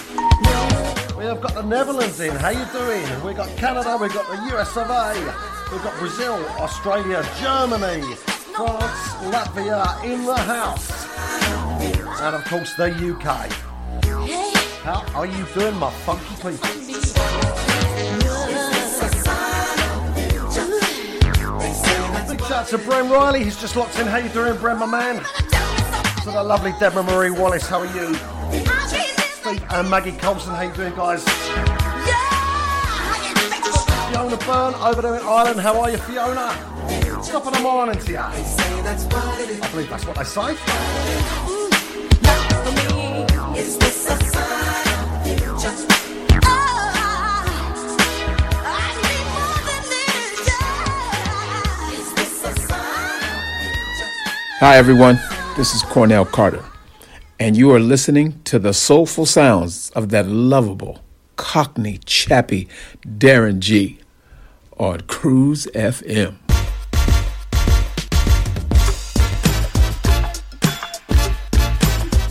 [1.15, 2.35] We have got the Netherlands in.
[2.37, 3.05] How you doing?
[3.23, 5.13] We've got Canada, we've got the US of A,
[5.71, 8.01] we've got Brazil, Australia, Germany,
[8.55, 10.89] France, Latvia in the house.
[12.21, 13.51] And of course the UK.
[14.81, 16.67] How are you doing, my funky people?
[22.27, 24.07] Big shout to Bren Riley, he's just locked in.
[24.07, 25.21] How you doing, Bren, my man?
[26.23, 28.13] To the lovely Deborah Marie Wallace, how are you?
[28.13, 31.23] Steve and Maggie Colson, how you doing, guys?
[34.07, 36.55] Fiona Byrne over there in Ireland, how are you, Fiona?
[37.25, 38.19] Top of the morning to you.
[38.19, 40.51] I believe that's what they say.
[43.59, 45.59] Is this a sign?
[45.59, 45.91] Just
[54.59, 55.19] Hi, everyone.
[55.61, 56.65] This is Cornell Carter,
[57.39, 61.03] and you are listening to the soulful sounds of that lovable,
[61.35, 62.67] cockney, chappy
[63.05, 63.99] Darren G
[64.79, 66.37] on Cruise FM.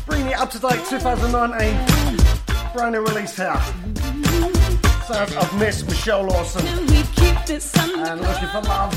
[0.07, 2.73] Bring it up to date 2019.
[2.75, 3.55] Brand new release here.
[5.07, 6.67] Sounds of Miss Michelle Lawson.
[6.67, 6.91] And
[8.23, 8.93] looking for love.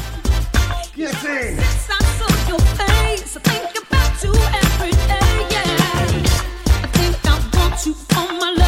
[0.95, 1.60] Get in.
[4.30, 5.48] Every day.
[5.52, 5.66] Yeah,
[6.84, 8.62] I think I want you for my lover.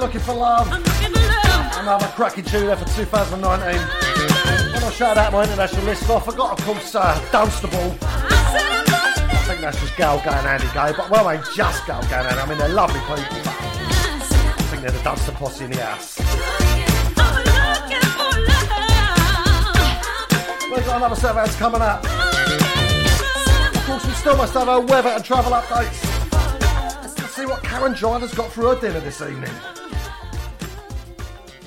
[0.00, 0.66] Lawson and looking for love.
[1.78, 3.40] Another cracking tune there for 2019.
[4.72, 6.28] Want to shout out my international list off.
[6.28, 7.96] I got of course uh, Dunstable.
[8.02, 12.40] I think that's just Gal going Andy Gay, but well, they just Gal going Andy.
[12.40, 13.40] I mean, they're lovely people.
[13.44, 13.58] But
[14.58, 16.18] I think they're the Dunster posse in the house.
[20.70, 22.04] We've got another set of ads coming up.
[23.74, 26.06] Of course, we still must have our weather and travel updates.
[27.18, 29.50] Let's see what Karen Driver's got for her dinner this evening.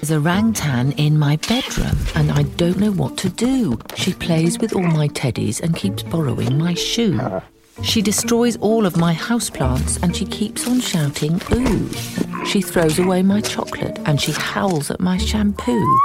[0.03, 3.79] There's a orangutan in my bedroom and I don't know what to do.
[3.95, 7.17] She plays with all my teddies and keeps borrowing my shoe.
[7.83, 11.89] She destroys all of my houseplants and she keeps on shouting, ooh.
[12.43, 15.97] She throws away my chocolate and she howls at my shampoo.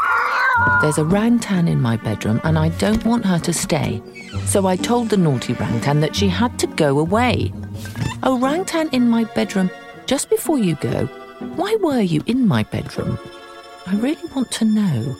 [0.80, 4.00] There's a orangutan in my bedroom and I don't want her to stay.
[4.44, 7.52] So I told the naughty orangutan that she had to go away.
[8.22, 9.72] Oh, orangutan in my bedroom,
[10.06, 11.06] just before you go,
[11.56, 13.18] why were you in my bedroom?
[13.88, 15.16] I really want to know.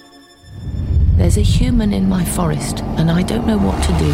[1.16, 4.12] There's a human in my forest, and I don't know what to do.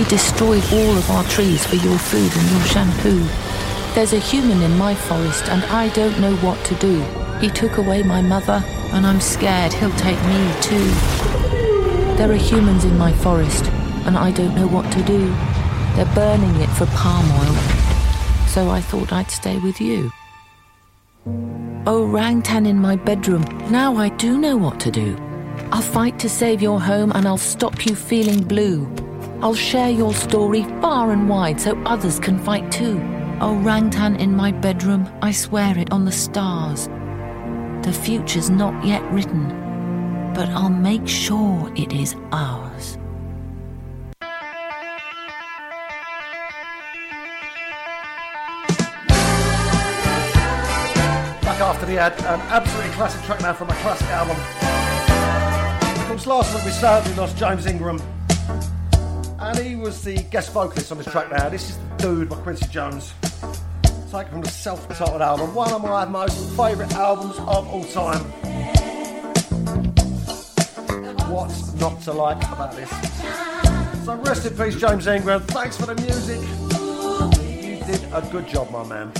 [0.00, 3.22] He destroyed all of our trees for your food and your shampoo.
[3.94, 7.02] There's a human in my forest, and I don't know what to do.
[7.38, 10.88] He took away my mother, and I'm scared he'll take me too.
[12.16, 13.66] There are humans in my forest,
[14.06, 15.28] and I don't know what to do.
[15.96, 17.56] They're burning it for palm oil.
[18.48, 20.12] So I thought I'd stay with you.
[22.06, 23.42] Orangutan in my bedroom.
[23.68, 25.16] Now I do know what to do.
[25.72, 28.88] I'll fight to save your home and I'll stop you feeling blue.
[29.42, 32.96] I'll share your story far and wide so others can fight too.
[33.42, 36.86] Orangutan in my bedroom, I swear it on the stars.
[37.84, 39.48] The future's not yet written,
[40.32, 42.65] but I'll make sure it is ours.
[51.86, 54.36] After the ad, an absolutely classic track now from a classic album.
[56.00, 58.00] Of course, last week we sadly lost James Ingram.
[59.38, 61.48] And he was the guest vocalist on this track now.
[61.48, 63.12] This is The Dude by Quincy Jones.
[64.10, 68.20] Taken from the self titled album, one of my most favourite albums of all time.
[71.30, 72.90] What's not to like about this?
[74.04, 75.42] So rest in peace, James Ingram.
[75.42, 76.40] Thanks for the music.
[77.42, 79.12] You did a good job, my man.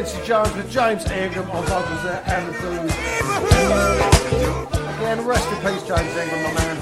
[0.00, 2.90] Quincy Jones with James Ingram on vocals there and the blues.
[4.96, 6.76] Again, rest in peace, James Ingram, my man.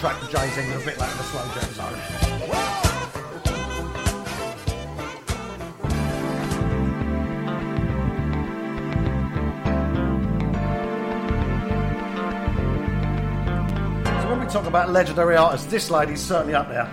[0.00, 0.99] Track for James Ingram a bit
[14.70, 16.88] about legendary artists, this lady's certainly up there.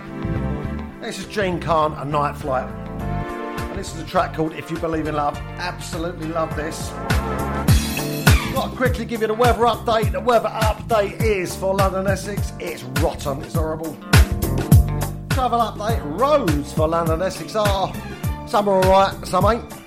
[1.00, 2.68] This is Jean Carn, A Night Flight.
[2.68, 5.38] And this is a track called If You Believe in Love.
[5.58, 6.88] Absolutely love this.
[6.88, 10.10] To quickly give you the weather update.
[10.10, 12.52] The weather update is for London Essex.
[12.58, 13.44] It's rotten.
[13.44, 13.96] It's horrible.
[15.30, 16.20] Travel update.
[16.20, 17.92] Roads for London Essex are
[18.48, 19.77] some are alright, some ain't.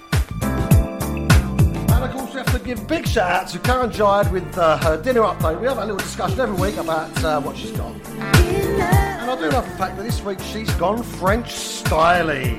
[2.75, 5.59] Give big shout out to Karen Jide with uh, her dinner update.
[5.59, 7.93] We have a little discussion every week about uh, what she's got.
[8.15, 12.55] And I do love the fact that this week she's gone French styly.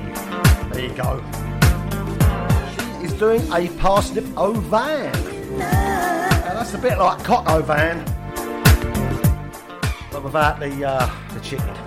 [0.71, 1.23] There you go.
[2.99, 5.11] She is doing a parsnip au vin.
[5.57, 8.05] Now, that's a bit like coq au vin,
[10.11, 11.82] but without the uh, the chicken.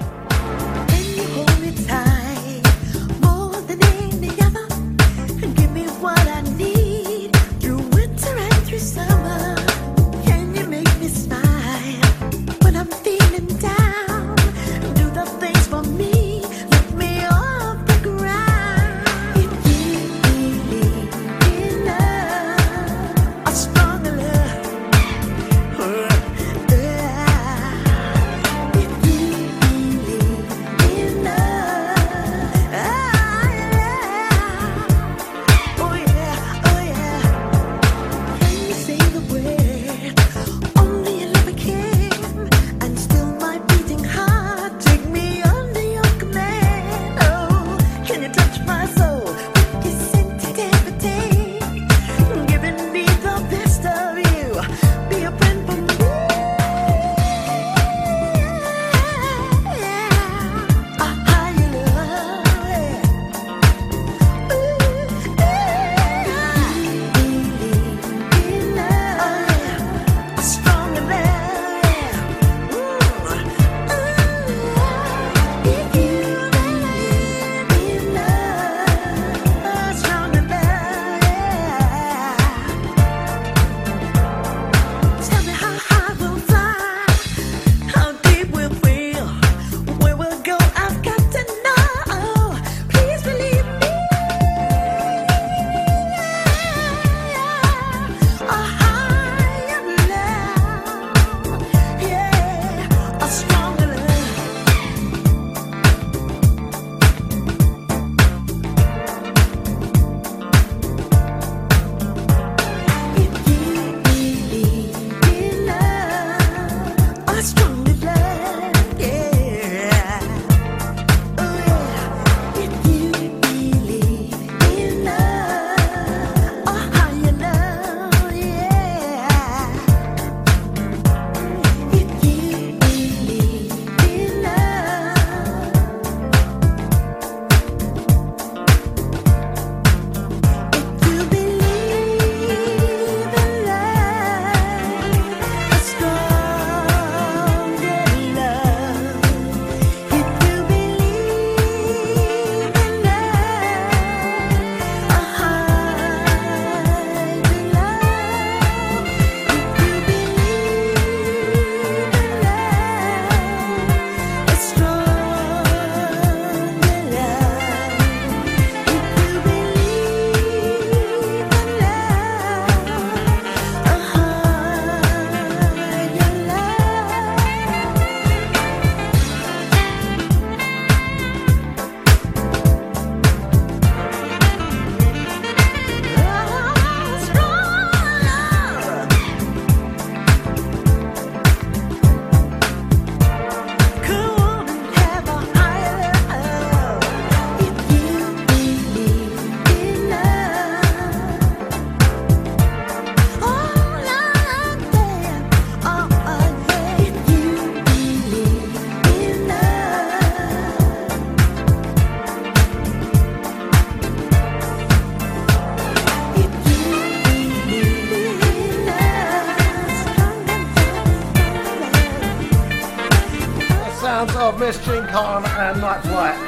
[225.17, 226.39] Khan and Night Flight.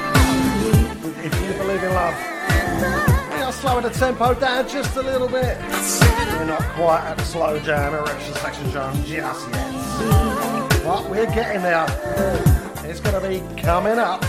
[1.25, 2.15] If you believe in love.
[3.33, 5.57] We are slowing the tempo down just a little bit.
[5.57, 10.85] We're not quite at the slow jam erection section jam just yet.
[10.85, 11.87] But we're getting there.
[12.85, 14.23] It's going to be coming up.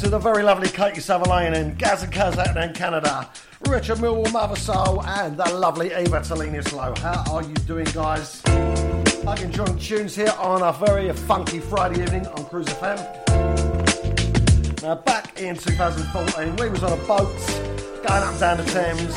[0.00, 3.28] To the very lovely Katie Savalainen Gaz and Kaz out in Canada,
[3.66, 6.94] Richard Millwall Soul, and the lovely Eva Tellini Slow.
[6.98, 8.40] How are you doing, guys?
[8.46, 12.98] I'm enjoying tunes here on a very funky Friday evening on Cruise FM.
[14.82, 17.26] Now, back in 2014, we was on a boat
[18.06, 19.16] going up and down the Thames,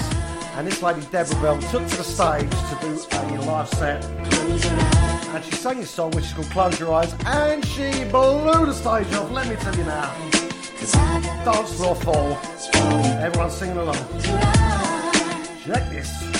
[0.56, 4.04] and this lady Deborah Bell took to the stage to do a live set.
[4.06, 8.74] And she sang this song, which is called Close Your Eyes, and she blew the
[8.74, 10.31] stage off, let me tell you now.
[11.44, 12.38] Dance floor fall.
[13.20, 13.96] Everyone singing along.
[15.66, 16.31] Check this.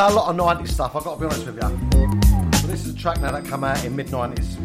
[0.00, 2.68] Play a lot of 90s stuff, I've got to be honest with you.
[2.68, 4.56] This is a track now that came out in mid 90s.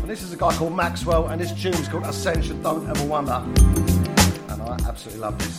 [0.00, 3.04] And this is a guy called Maxwell, and this tune is called Ascension Don't Ever
[3.06, 3.42] Wonder.
[4.50, 5.58] And I absolutely love this.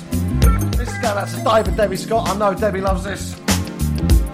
[0.78, 2.30] This is going out to Dave and Debbie Scott.
[2.30, 3.36] I know Debbie loves this.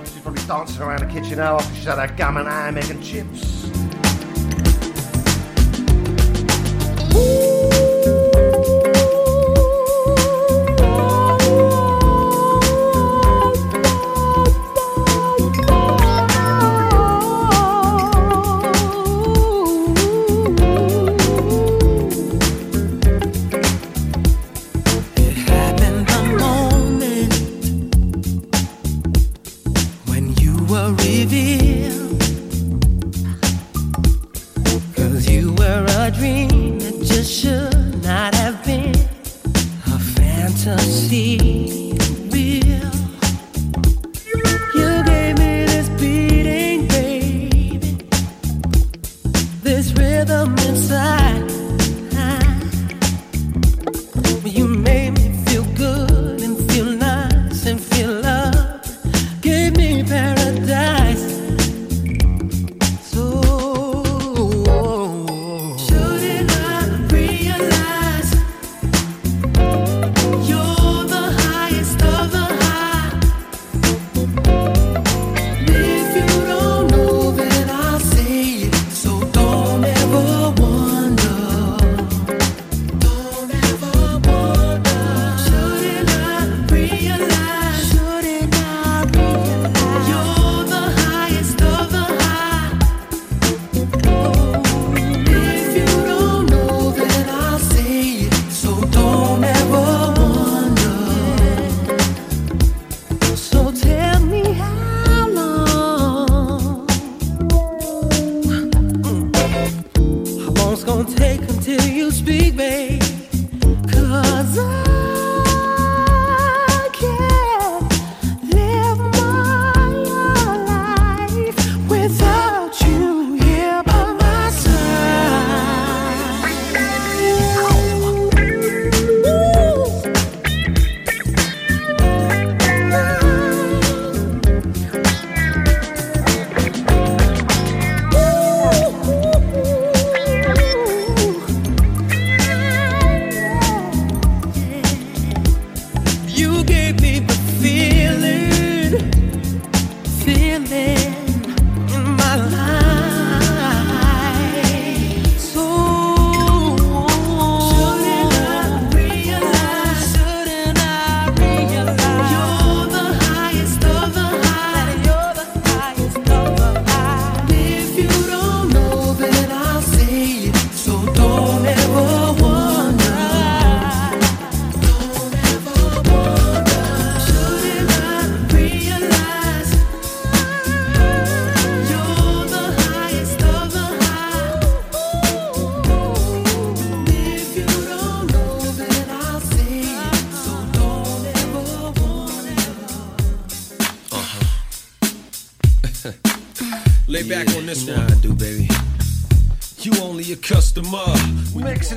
[0.06, 2.92] She's probably dancing around the kitchen now after she's had her gum and ham, egg
[2.92, 3.47] and chips.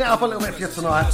[0.01, 1.13] Mixing it up a little bit for you tonight.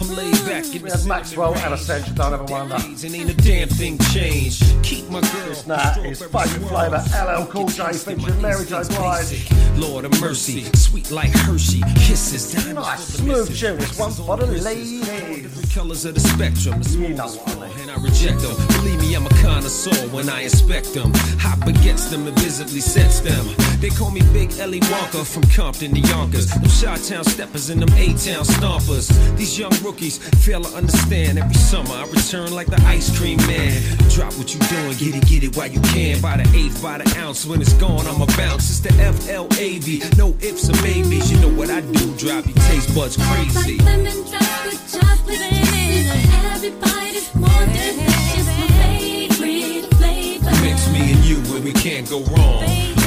[0.00, 2.74] I'm laid back in We had Maxwell and Ascension, don't ever wonder.
[2.74, 4.62] and ain't a damn thing changed.
[4.82, 5.48] Keep my girl.
[5.48, 8.82] This now is Flavour, LL Cool J featuring Mary J.
[8.88, 9.50] Blige.
[9.78, 12.52] Lord of mercy, sweet like Hershey, kisses.
[12.74, 13.78] Nice, smooth tune.
[13.78, 15.72] This one for the ladies.
[15.74, 16.82] Colors of the spectrum.
[16.82, 18.54] The smallest form, and I reject them.
[18.76, 21.12] Believe me, I'm a connoisseur when I inspect them.
[21.40, 23.46] Hop against them and visibly sets them.
[23.80, 26.50] They call me Big Ellie Walker from Compton to Yonkers.
[26.50, 29.08] Them Chi-Town steppers and them A-Town stompers.
[29.36, 31.38] These young rookies fail to understand.
[31.38, 33.80] Every summer I return like the ice cream man.
[34.10, 36.20] Drop what you doing, get it, get it while you can.
[36.20, 37.46] By the eighth, by the ounce.
[37.46, 38.68] When it's gone, I'ma bounce.
[38.68, 40.02] It's the F-L-A-V.
[40.16, 41.30] No ifs or maybes.
[41.30, 42.16] You know what I do.
[42.16, 43.78] Drop your taste buds crazy.
[43.78, 46.10] Lemon drop with chocolate kisses.
[46.50, 48.46] Every bite is more delicious.
[48.58, 48.66] My
[48.98, 50.50] favorite flavor.
[50.66, 52.97] Mix me and you where we can't go wrong.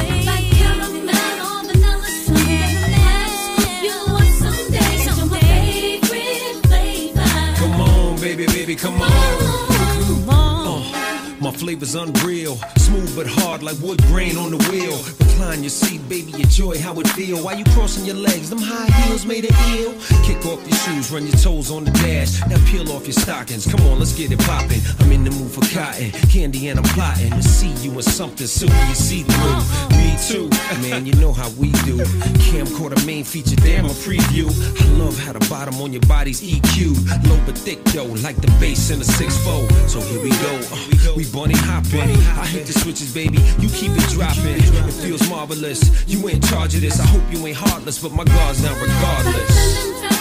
[8.82, 10.72] Baby, baby, come on.
[10.74, 14.98] Uh, my flavor's unreal, smooth but hard like wood grain on the wheel.
[15.20, 17.44] Recline your seat, baby, enjoy how it feel.
[17.44, 19.94] While you crossing your legs, them high heels made it ill.
[20.32, 22.40] Kick off your shoes, run your toes on the dash.
[22.48, 23.68] Now peel off your stockings.
[23.68, 24.80] Come on, let's get it poppin'.
[25.00, 28.48] I'm in the mood for cotton candy, and I'm plotting to see you in something
[28.48, 29.98] silky you see through.
[29.98, 30.48] Me too,
[30.88, 31.06] man.
[31.06, 31.98] You know how we do.
[32.48, 34.48] Camcorder main feature, damn a preview.
[34.80, 38.48] I love how the bottom on your body's EQ, low but thick though, like the
[38.58, 39.68] bass in a six four.
[39.90, 40.54] So here we go.
[40.72, 42.08] Uh, we bunny hopping.
[42.40, 43.40] I hit the switches, baby.
[43.60, 44.64] You keep it dropping.
[44.88, 46.08] It feels marvelous.
[46.08, 47.02] You in charge of this.
[47.02, 50.21] I hope you ain't heartless, but my guard's down regardless.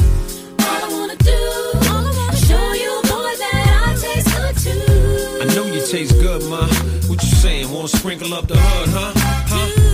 [6.51, 6.67] ma.
[7.07, 7.71] What you saying?
[7.71, 9.13] Want to sprinkle up the hood, huh?
[9.15, 9.87] Huh?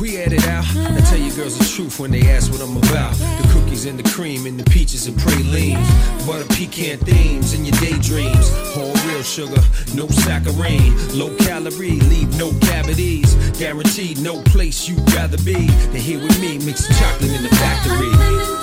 [0.00, 0.64] We had it out.
[0.76, 3.14] I tell you girls the truth when they ask what I'm about.
[3.16, 5.88] The cookies and the cream and the peaches and pralines.
[6.24, 8.48] Butter pecan themes in your daydreams.
[8.76, 9.60] All real sugar,
[9.94, 10.94] no saccharine.
[11.18, 13.34] Low calorie, leave no cavities.
[13.58, 18.57] Guaranteed no place you'd rather be than here with me mixing chocolate in the factory.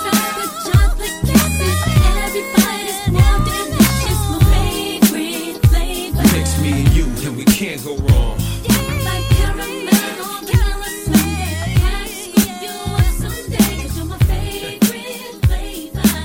[7.86, 8.36] Go wrong.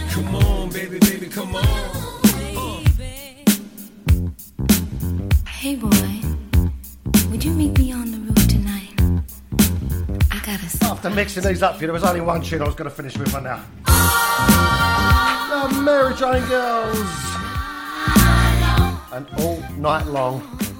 [0.09, 1.29] Come on, baby, baby.
[1.35, 2.81] Uh.
[5.45, 6.21] Hey boy,
[7.29, 8.99] would you meet me on the roof tonight?
[10.31, 10.83] I gotta see.
[10.83, 12.95] After mixing these up for you, there was only one tune I was going to
[12.95, 13.63] finish with right now.
[13.87, 15.67] Oh.
[15.69, 16.97] The Mary Jane Girls.
[19.13, 20.70] And all night long.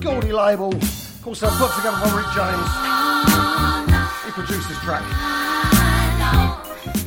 [0.00, 0.74] Gordy label.
[0.74, 2.70] Of course, I put together by Rick James.
[4.24, 5.02] He produced this track.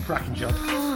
[0.05, 0.90] Cracking job.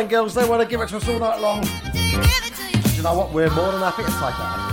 [0.00, 1.60] Mary Girls, they want to give it to us all night long.
[1.60, 1.68] Do
[2.96, 3.34] You know what?
[3.34, 4.70] We're more than happy to take that.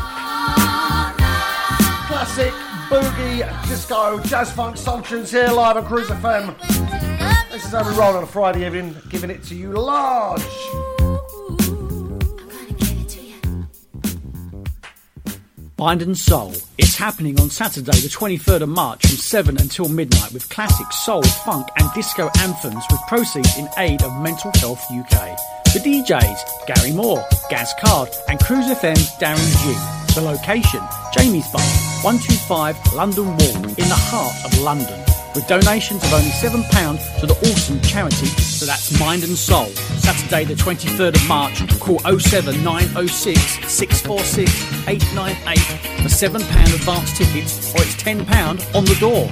[2.08, 2.54] Classic
[2.88, 6.58] boogie, disco, jazz funk soul tunes here live on Cruise FM.
[7.52, 10.42] This is how we roll on a Friday evening, giving it to you large.
[15.78, 16.54] Mind and Soul.
[16.98, 21.68] Happening on Saturday, the 23rd of March from 7 until midnight with classic soul, funk,
[21.78, 25.38] and disco anthems with proceeds in aid of Mental Health UK.
[25.74, 30.16] The DJs, Gary Moore, Gaz Card, and Cruise FM's Darren G.
[30.16, 30.82] The location,
[31.14, 31.62] Jamie's Bar,
[32.02, 35.07] 125 London Wall, in the heart of London.
[35.38, 39.68] With donations of only £7 to the awesome charity, so that's Mind and Soul.
[40.00, 43.40] Saturday, the 23rd of March, call 07906
[43.72, 45.60] 646 898
[46.02, 49.28] for £7 advance tickets, or it's £10 on the door.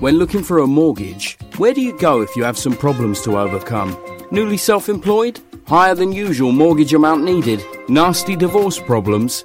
[0.00, 3.38] When looking for a mortgage, where do you go if you have some problems to
[3.38, 3.96] overcome?
[4.32, 5.38] Newly self employed?
[5.68, 7.64] Higher than usual mortgage amount needed?
[7.88, 9.44] Nasty divorce problems?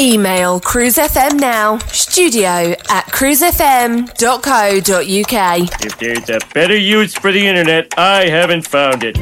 [0.00, 5.84] Email cruisefm now, studio at cruisefm.co.uk.
[5.84, 9.18] If there's a better use for the internet, I haven't found it.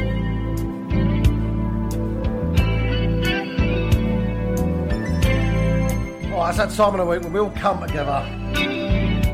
[6.27, 8.23] Oh, all right, it's that time of the week when we all come together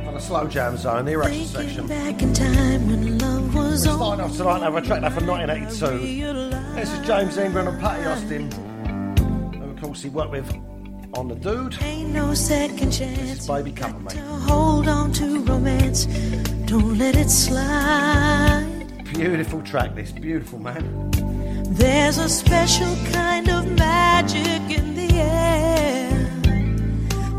[0.05, 1.89] for the slow jam zone, the erection section.
[1.89, 5.27] Back in time when love We're starting off tonight now with a track now from
[5.27, 6.51] 1982.
[6.77, 8.49] This is James Ingram and Patti Austin,
[9.55, 10.49] who of course he worked with
[11.15, 11.77] on The Dude.
[11.83, 13.47] Ain't no second chance.
[13.47, 14.21] Baby Come With Me.
[14.21, 16.07] Hold on to romance.
[16.67, 18.67] Don't let it slide.
[19.05, 20.13] Beautiful track, this.
[20.13, 21.11] Beautiful, man.
[21.75, 26.13] There's a special kind of magic in the air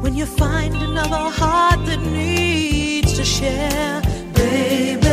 [0.01, 4.01] when you find another heart that needs to share.
[4.33, 5.07] Baby,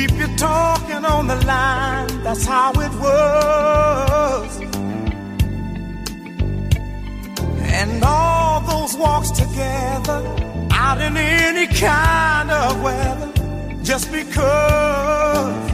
[0.00, 2.22] keep you talking on the line.
[2.22, 4.60] That's how it was.
[7.80, 10.20] And all those walks together
[10.72, 13.30] out in any kind of weather
[13.82, 15.70] just because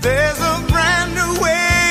[0.00, 1.81] there's a brand new way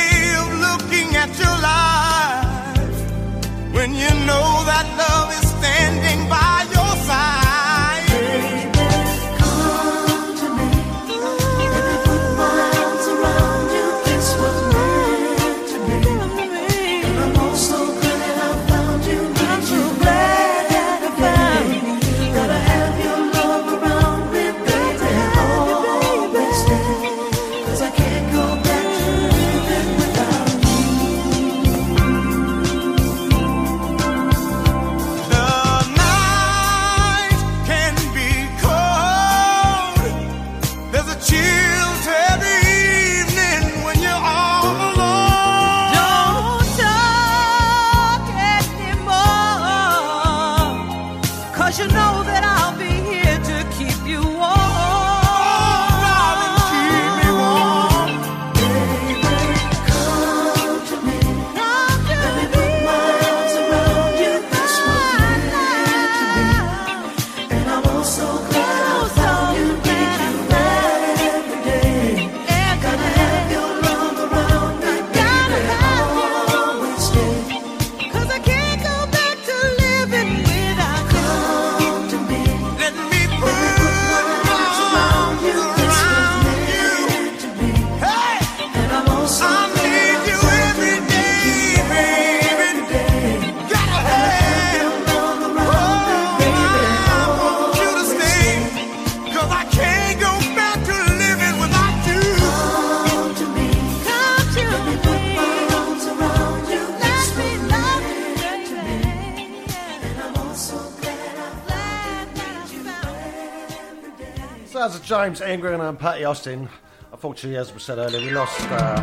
[115.31, 116.67] James Ingram and Patti Austin.
[117.13, 119.01] Unfortunately, as we said earlier, we lost uh,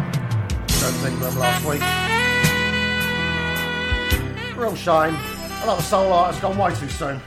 [0.67, 1.81] James Ingram last week.
[4.55, 5.17] Real shame.
[5.63, 7.19] Another soul artist gone way too soon.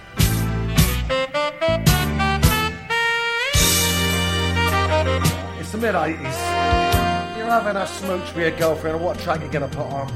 [5.60, 6.22] It's the mid 80s.
[7.38, 10.11] You're having a smooch with your girlfriend, what track are you gonna put on?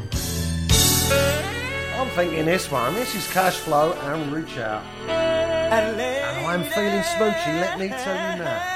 [1.98, 2.94] I'm thinking this one.
[2.94, 4.84] This is Cash Flow and Reach Out.
[5.10, 6.00] And
[6.46, 8.75] I'm feeling smoochy, let me tell you now.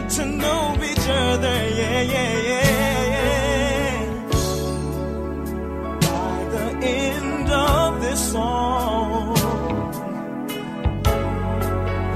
[0.00, 3.98] Get to know each other, yeah, yeah, yeah, yeah.
[6.00, 9.34] By the end of this song,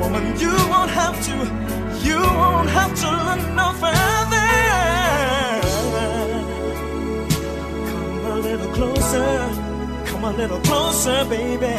[0.00, 1.36] woman, you won't have to,
[2.06, 4.50] you won't have to look no further.
[8.22, 9.30] Come a little closer,
[10.06, 11.74] come a little closer, baby,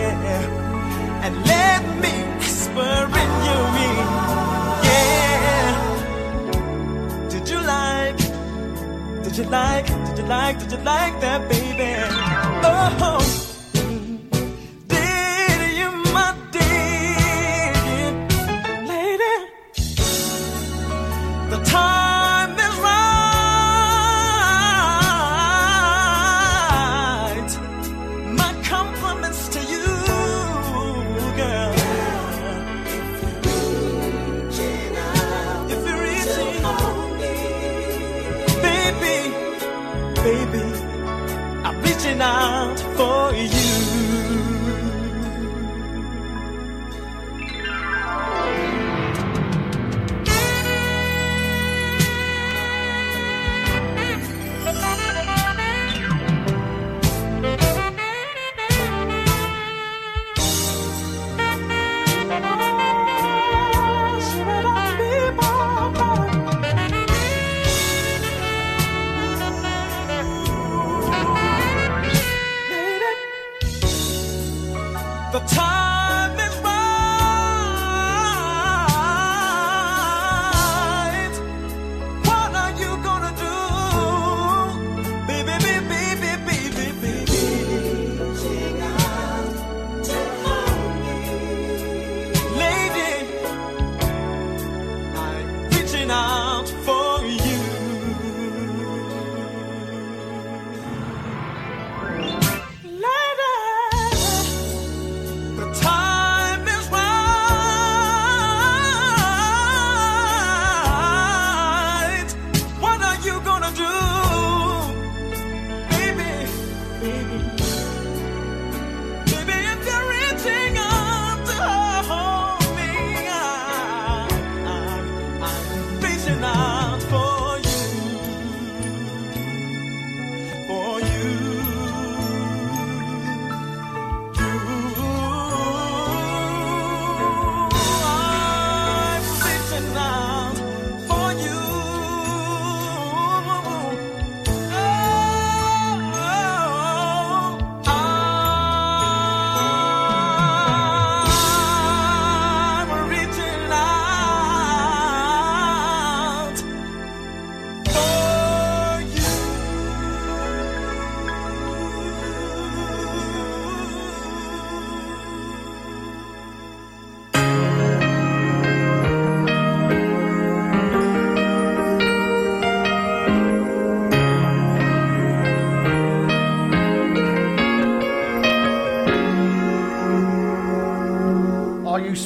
[0.00, 1.24] yeah.
[1.24, 3.75] And let me whisper in your
[9.36, 9.86] Did you like?
[9.86, 10.58] Did you like?
[10.60, 11.92] Did you like that, baby?
[12.64, 13.45] Oh,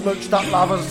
[0.01, 0.86] smooched up lovers?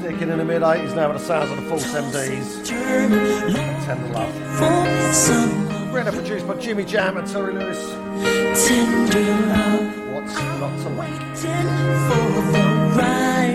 [0.00, 2.68] Sticking in the mid 80s now with the sounds of the Force MDs.
[3.84, 4.32] Tender Love.
[5.92, 7.78] Written and produced by Jimmy Jam and Terry Lewis.
[10.12, 11.20] What What's not to like?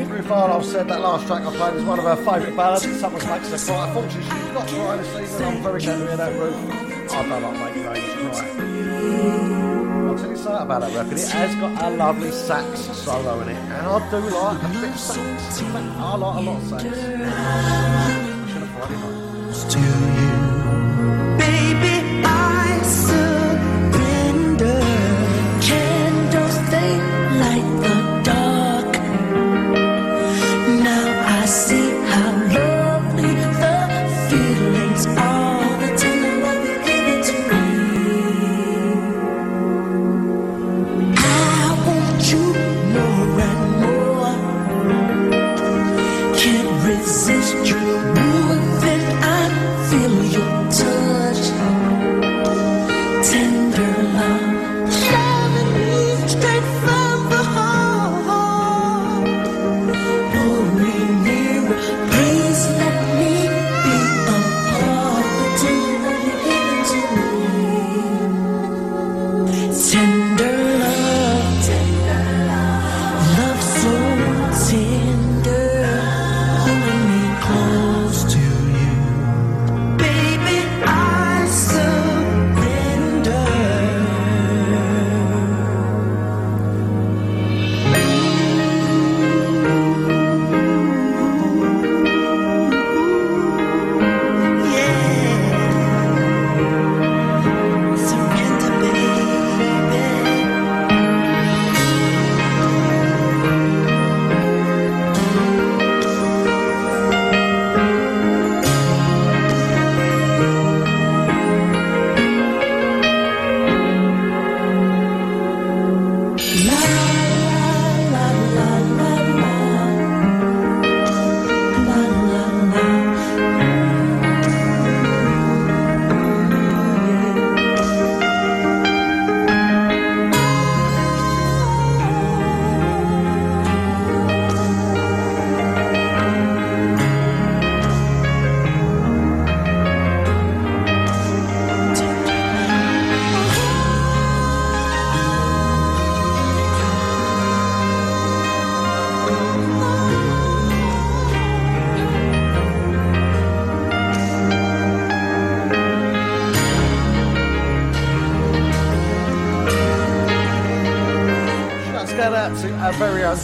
[0.10, 2.99] Ruth Arnold said that last track I played is one of her favourite ballads.
[2.99, 3.88] Someone makes her cry.
[3.88, 5.48] Unfortunately, she's not crying this evening.
[5.48, 7.11] I'm very glad to hear that, Ruth.
[7.14, 7.77] I don't like.
[10.57, 11.19] Something about that record.
[11.19, 14.89] It has got a lovely sax solo in it, and I do like a bit
[14.89, 15.61] of sax.
[15.61, 16.84] I like a lot of sax.
[16.84, 19.69] Especially on a Friday night.
[19.69, 20.36] to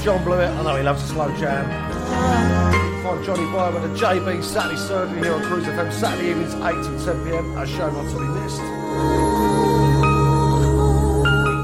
[0.04, 0.50] John Blewett.
[0.50, 1.64] I know he loves a slow jam.
[3.04, 6.60] Find Johnny Boy with a JB Saturday surgery here on Cruise FM Saturday evenings 8
[6.84, 7.58] till 10 pm.
[7.58, 8.60] A show not to be missed.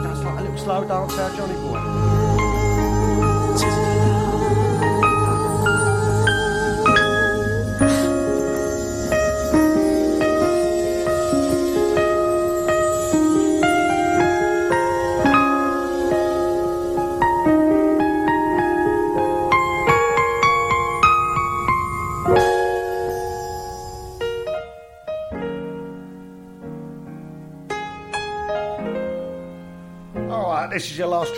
[0.05, 1.79] That's like a little slow dance, our Johnny Boy.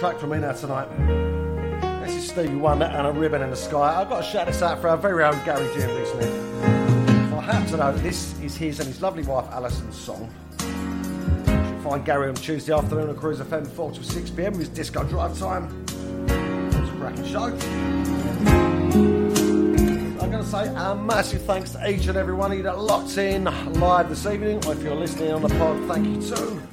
[0.02, 0.88] Track from me now tonight.
[2.03, 4.02] This is Stevie Wonder and a ribbon in the sky.
[4.02, 7.34] I've got to shout this out for our very own Gary GMB Smith.
[7.36, 10.28] I happen to know this is his and his lovely wife Alison's song.
[10.60, 15.03] You find Gary on Tuesday afternoon on Cruise FM 4 to 6 pm with disco
[15.03, 15.86] drive time.
[15.86, 17.56] It's a cracking show.
[20.19, 22.80] I'm going to say a massive thanks to each and every one of you that
[22.80, 24.61] locked in live this evening.
[24.65, 26.70] If you're listening on the pod, thank you too.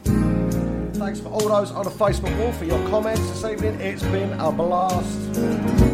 [1.09, 3.81] Thanks for all those on the Facebook wall for your comments this evening.
[3.81, 5.19] It's been a blast.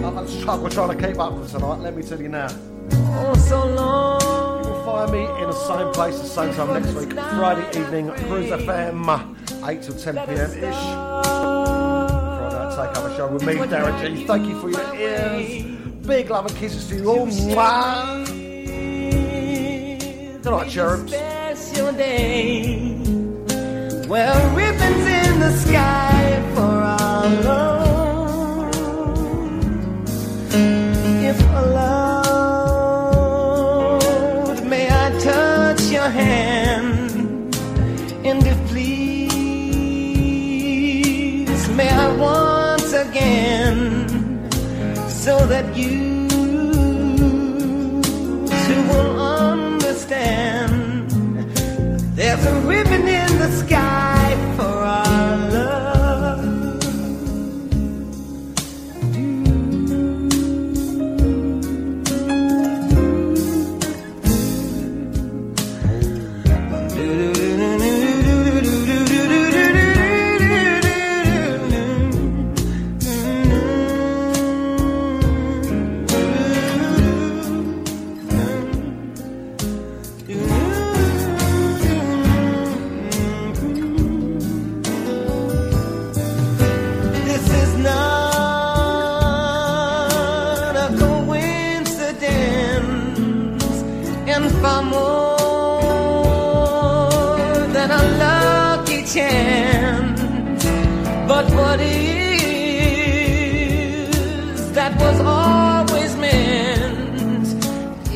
[0.05, 2.49] I've had struggle trying to keep up with tonight, let me tell you now.
[2.91, 4.65] Oh, so long.
[4.65, 8.11] You will find me in the same place, the same time next week, Friday evening,
[8.27, 10.74] Cruise FM, 8 till 10 pm ish.
[10.74, 14.27] Friday night take up show with me, Darren G.
[14.27, 15.62] Thank you for your ears.
[16.09, 17.28] Big love and kisses to you all.
[17.28, 18.27] Mwah.
[20.43, 21.12] Good night, cherubs.
[24.06, 28.74] Well, ribbons in the sky for our love.
[31.24, 32.05] If allowed,
[34.66, 37.56] may I touch your hand?
[38.26, 39.31] And if please,
[41.70, 44.06] may I once again,
[45.09, 46.14] so that you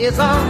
[0.08, 0.47] is a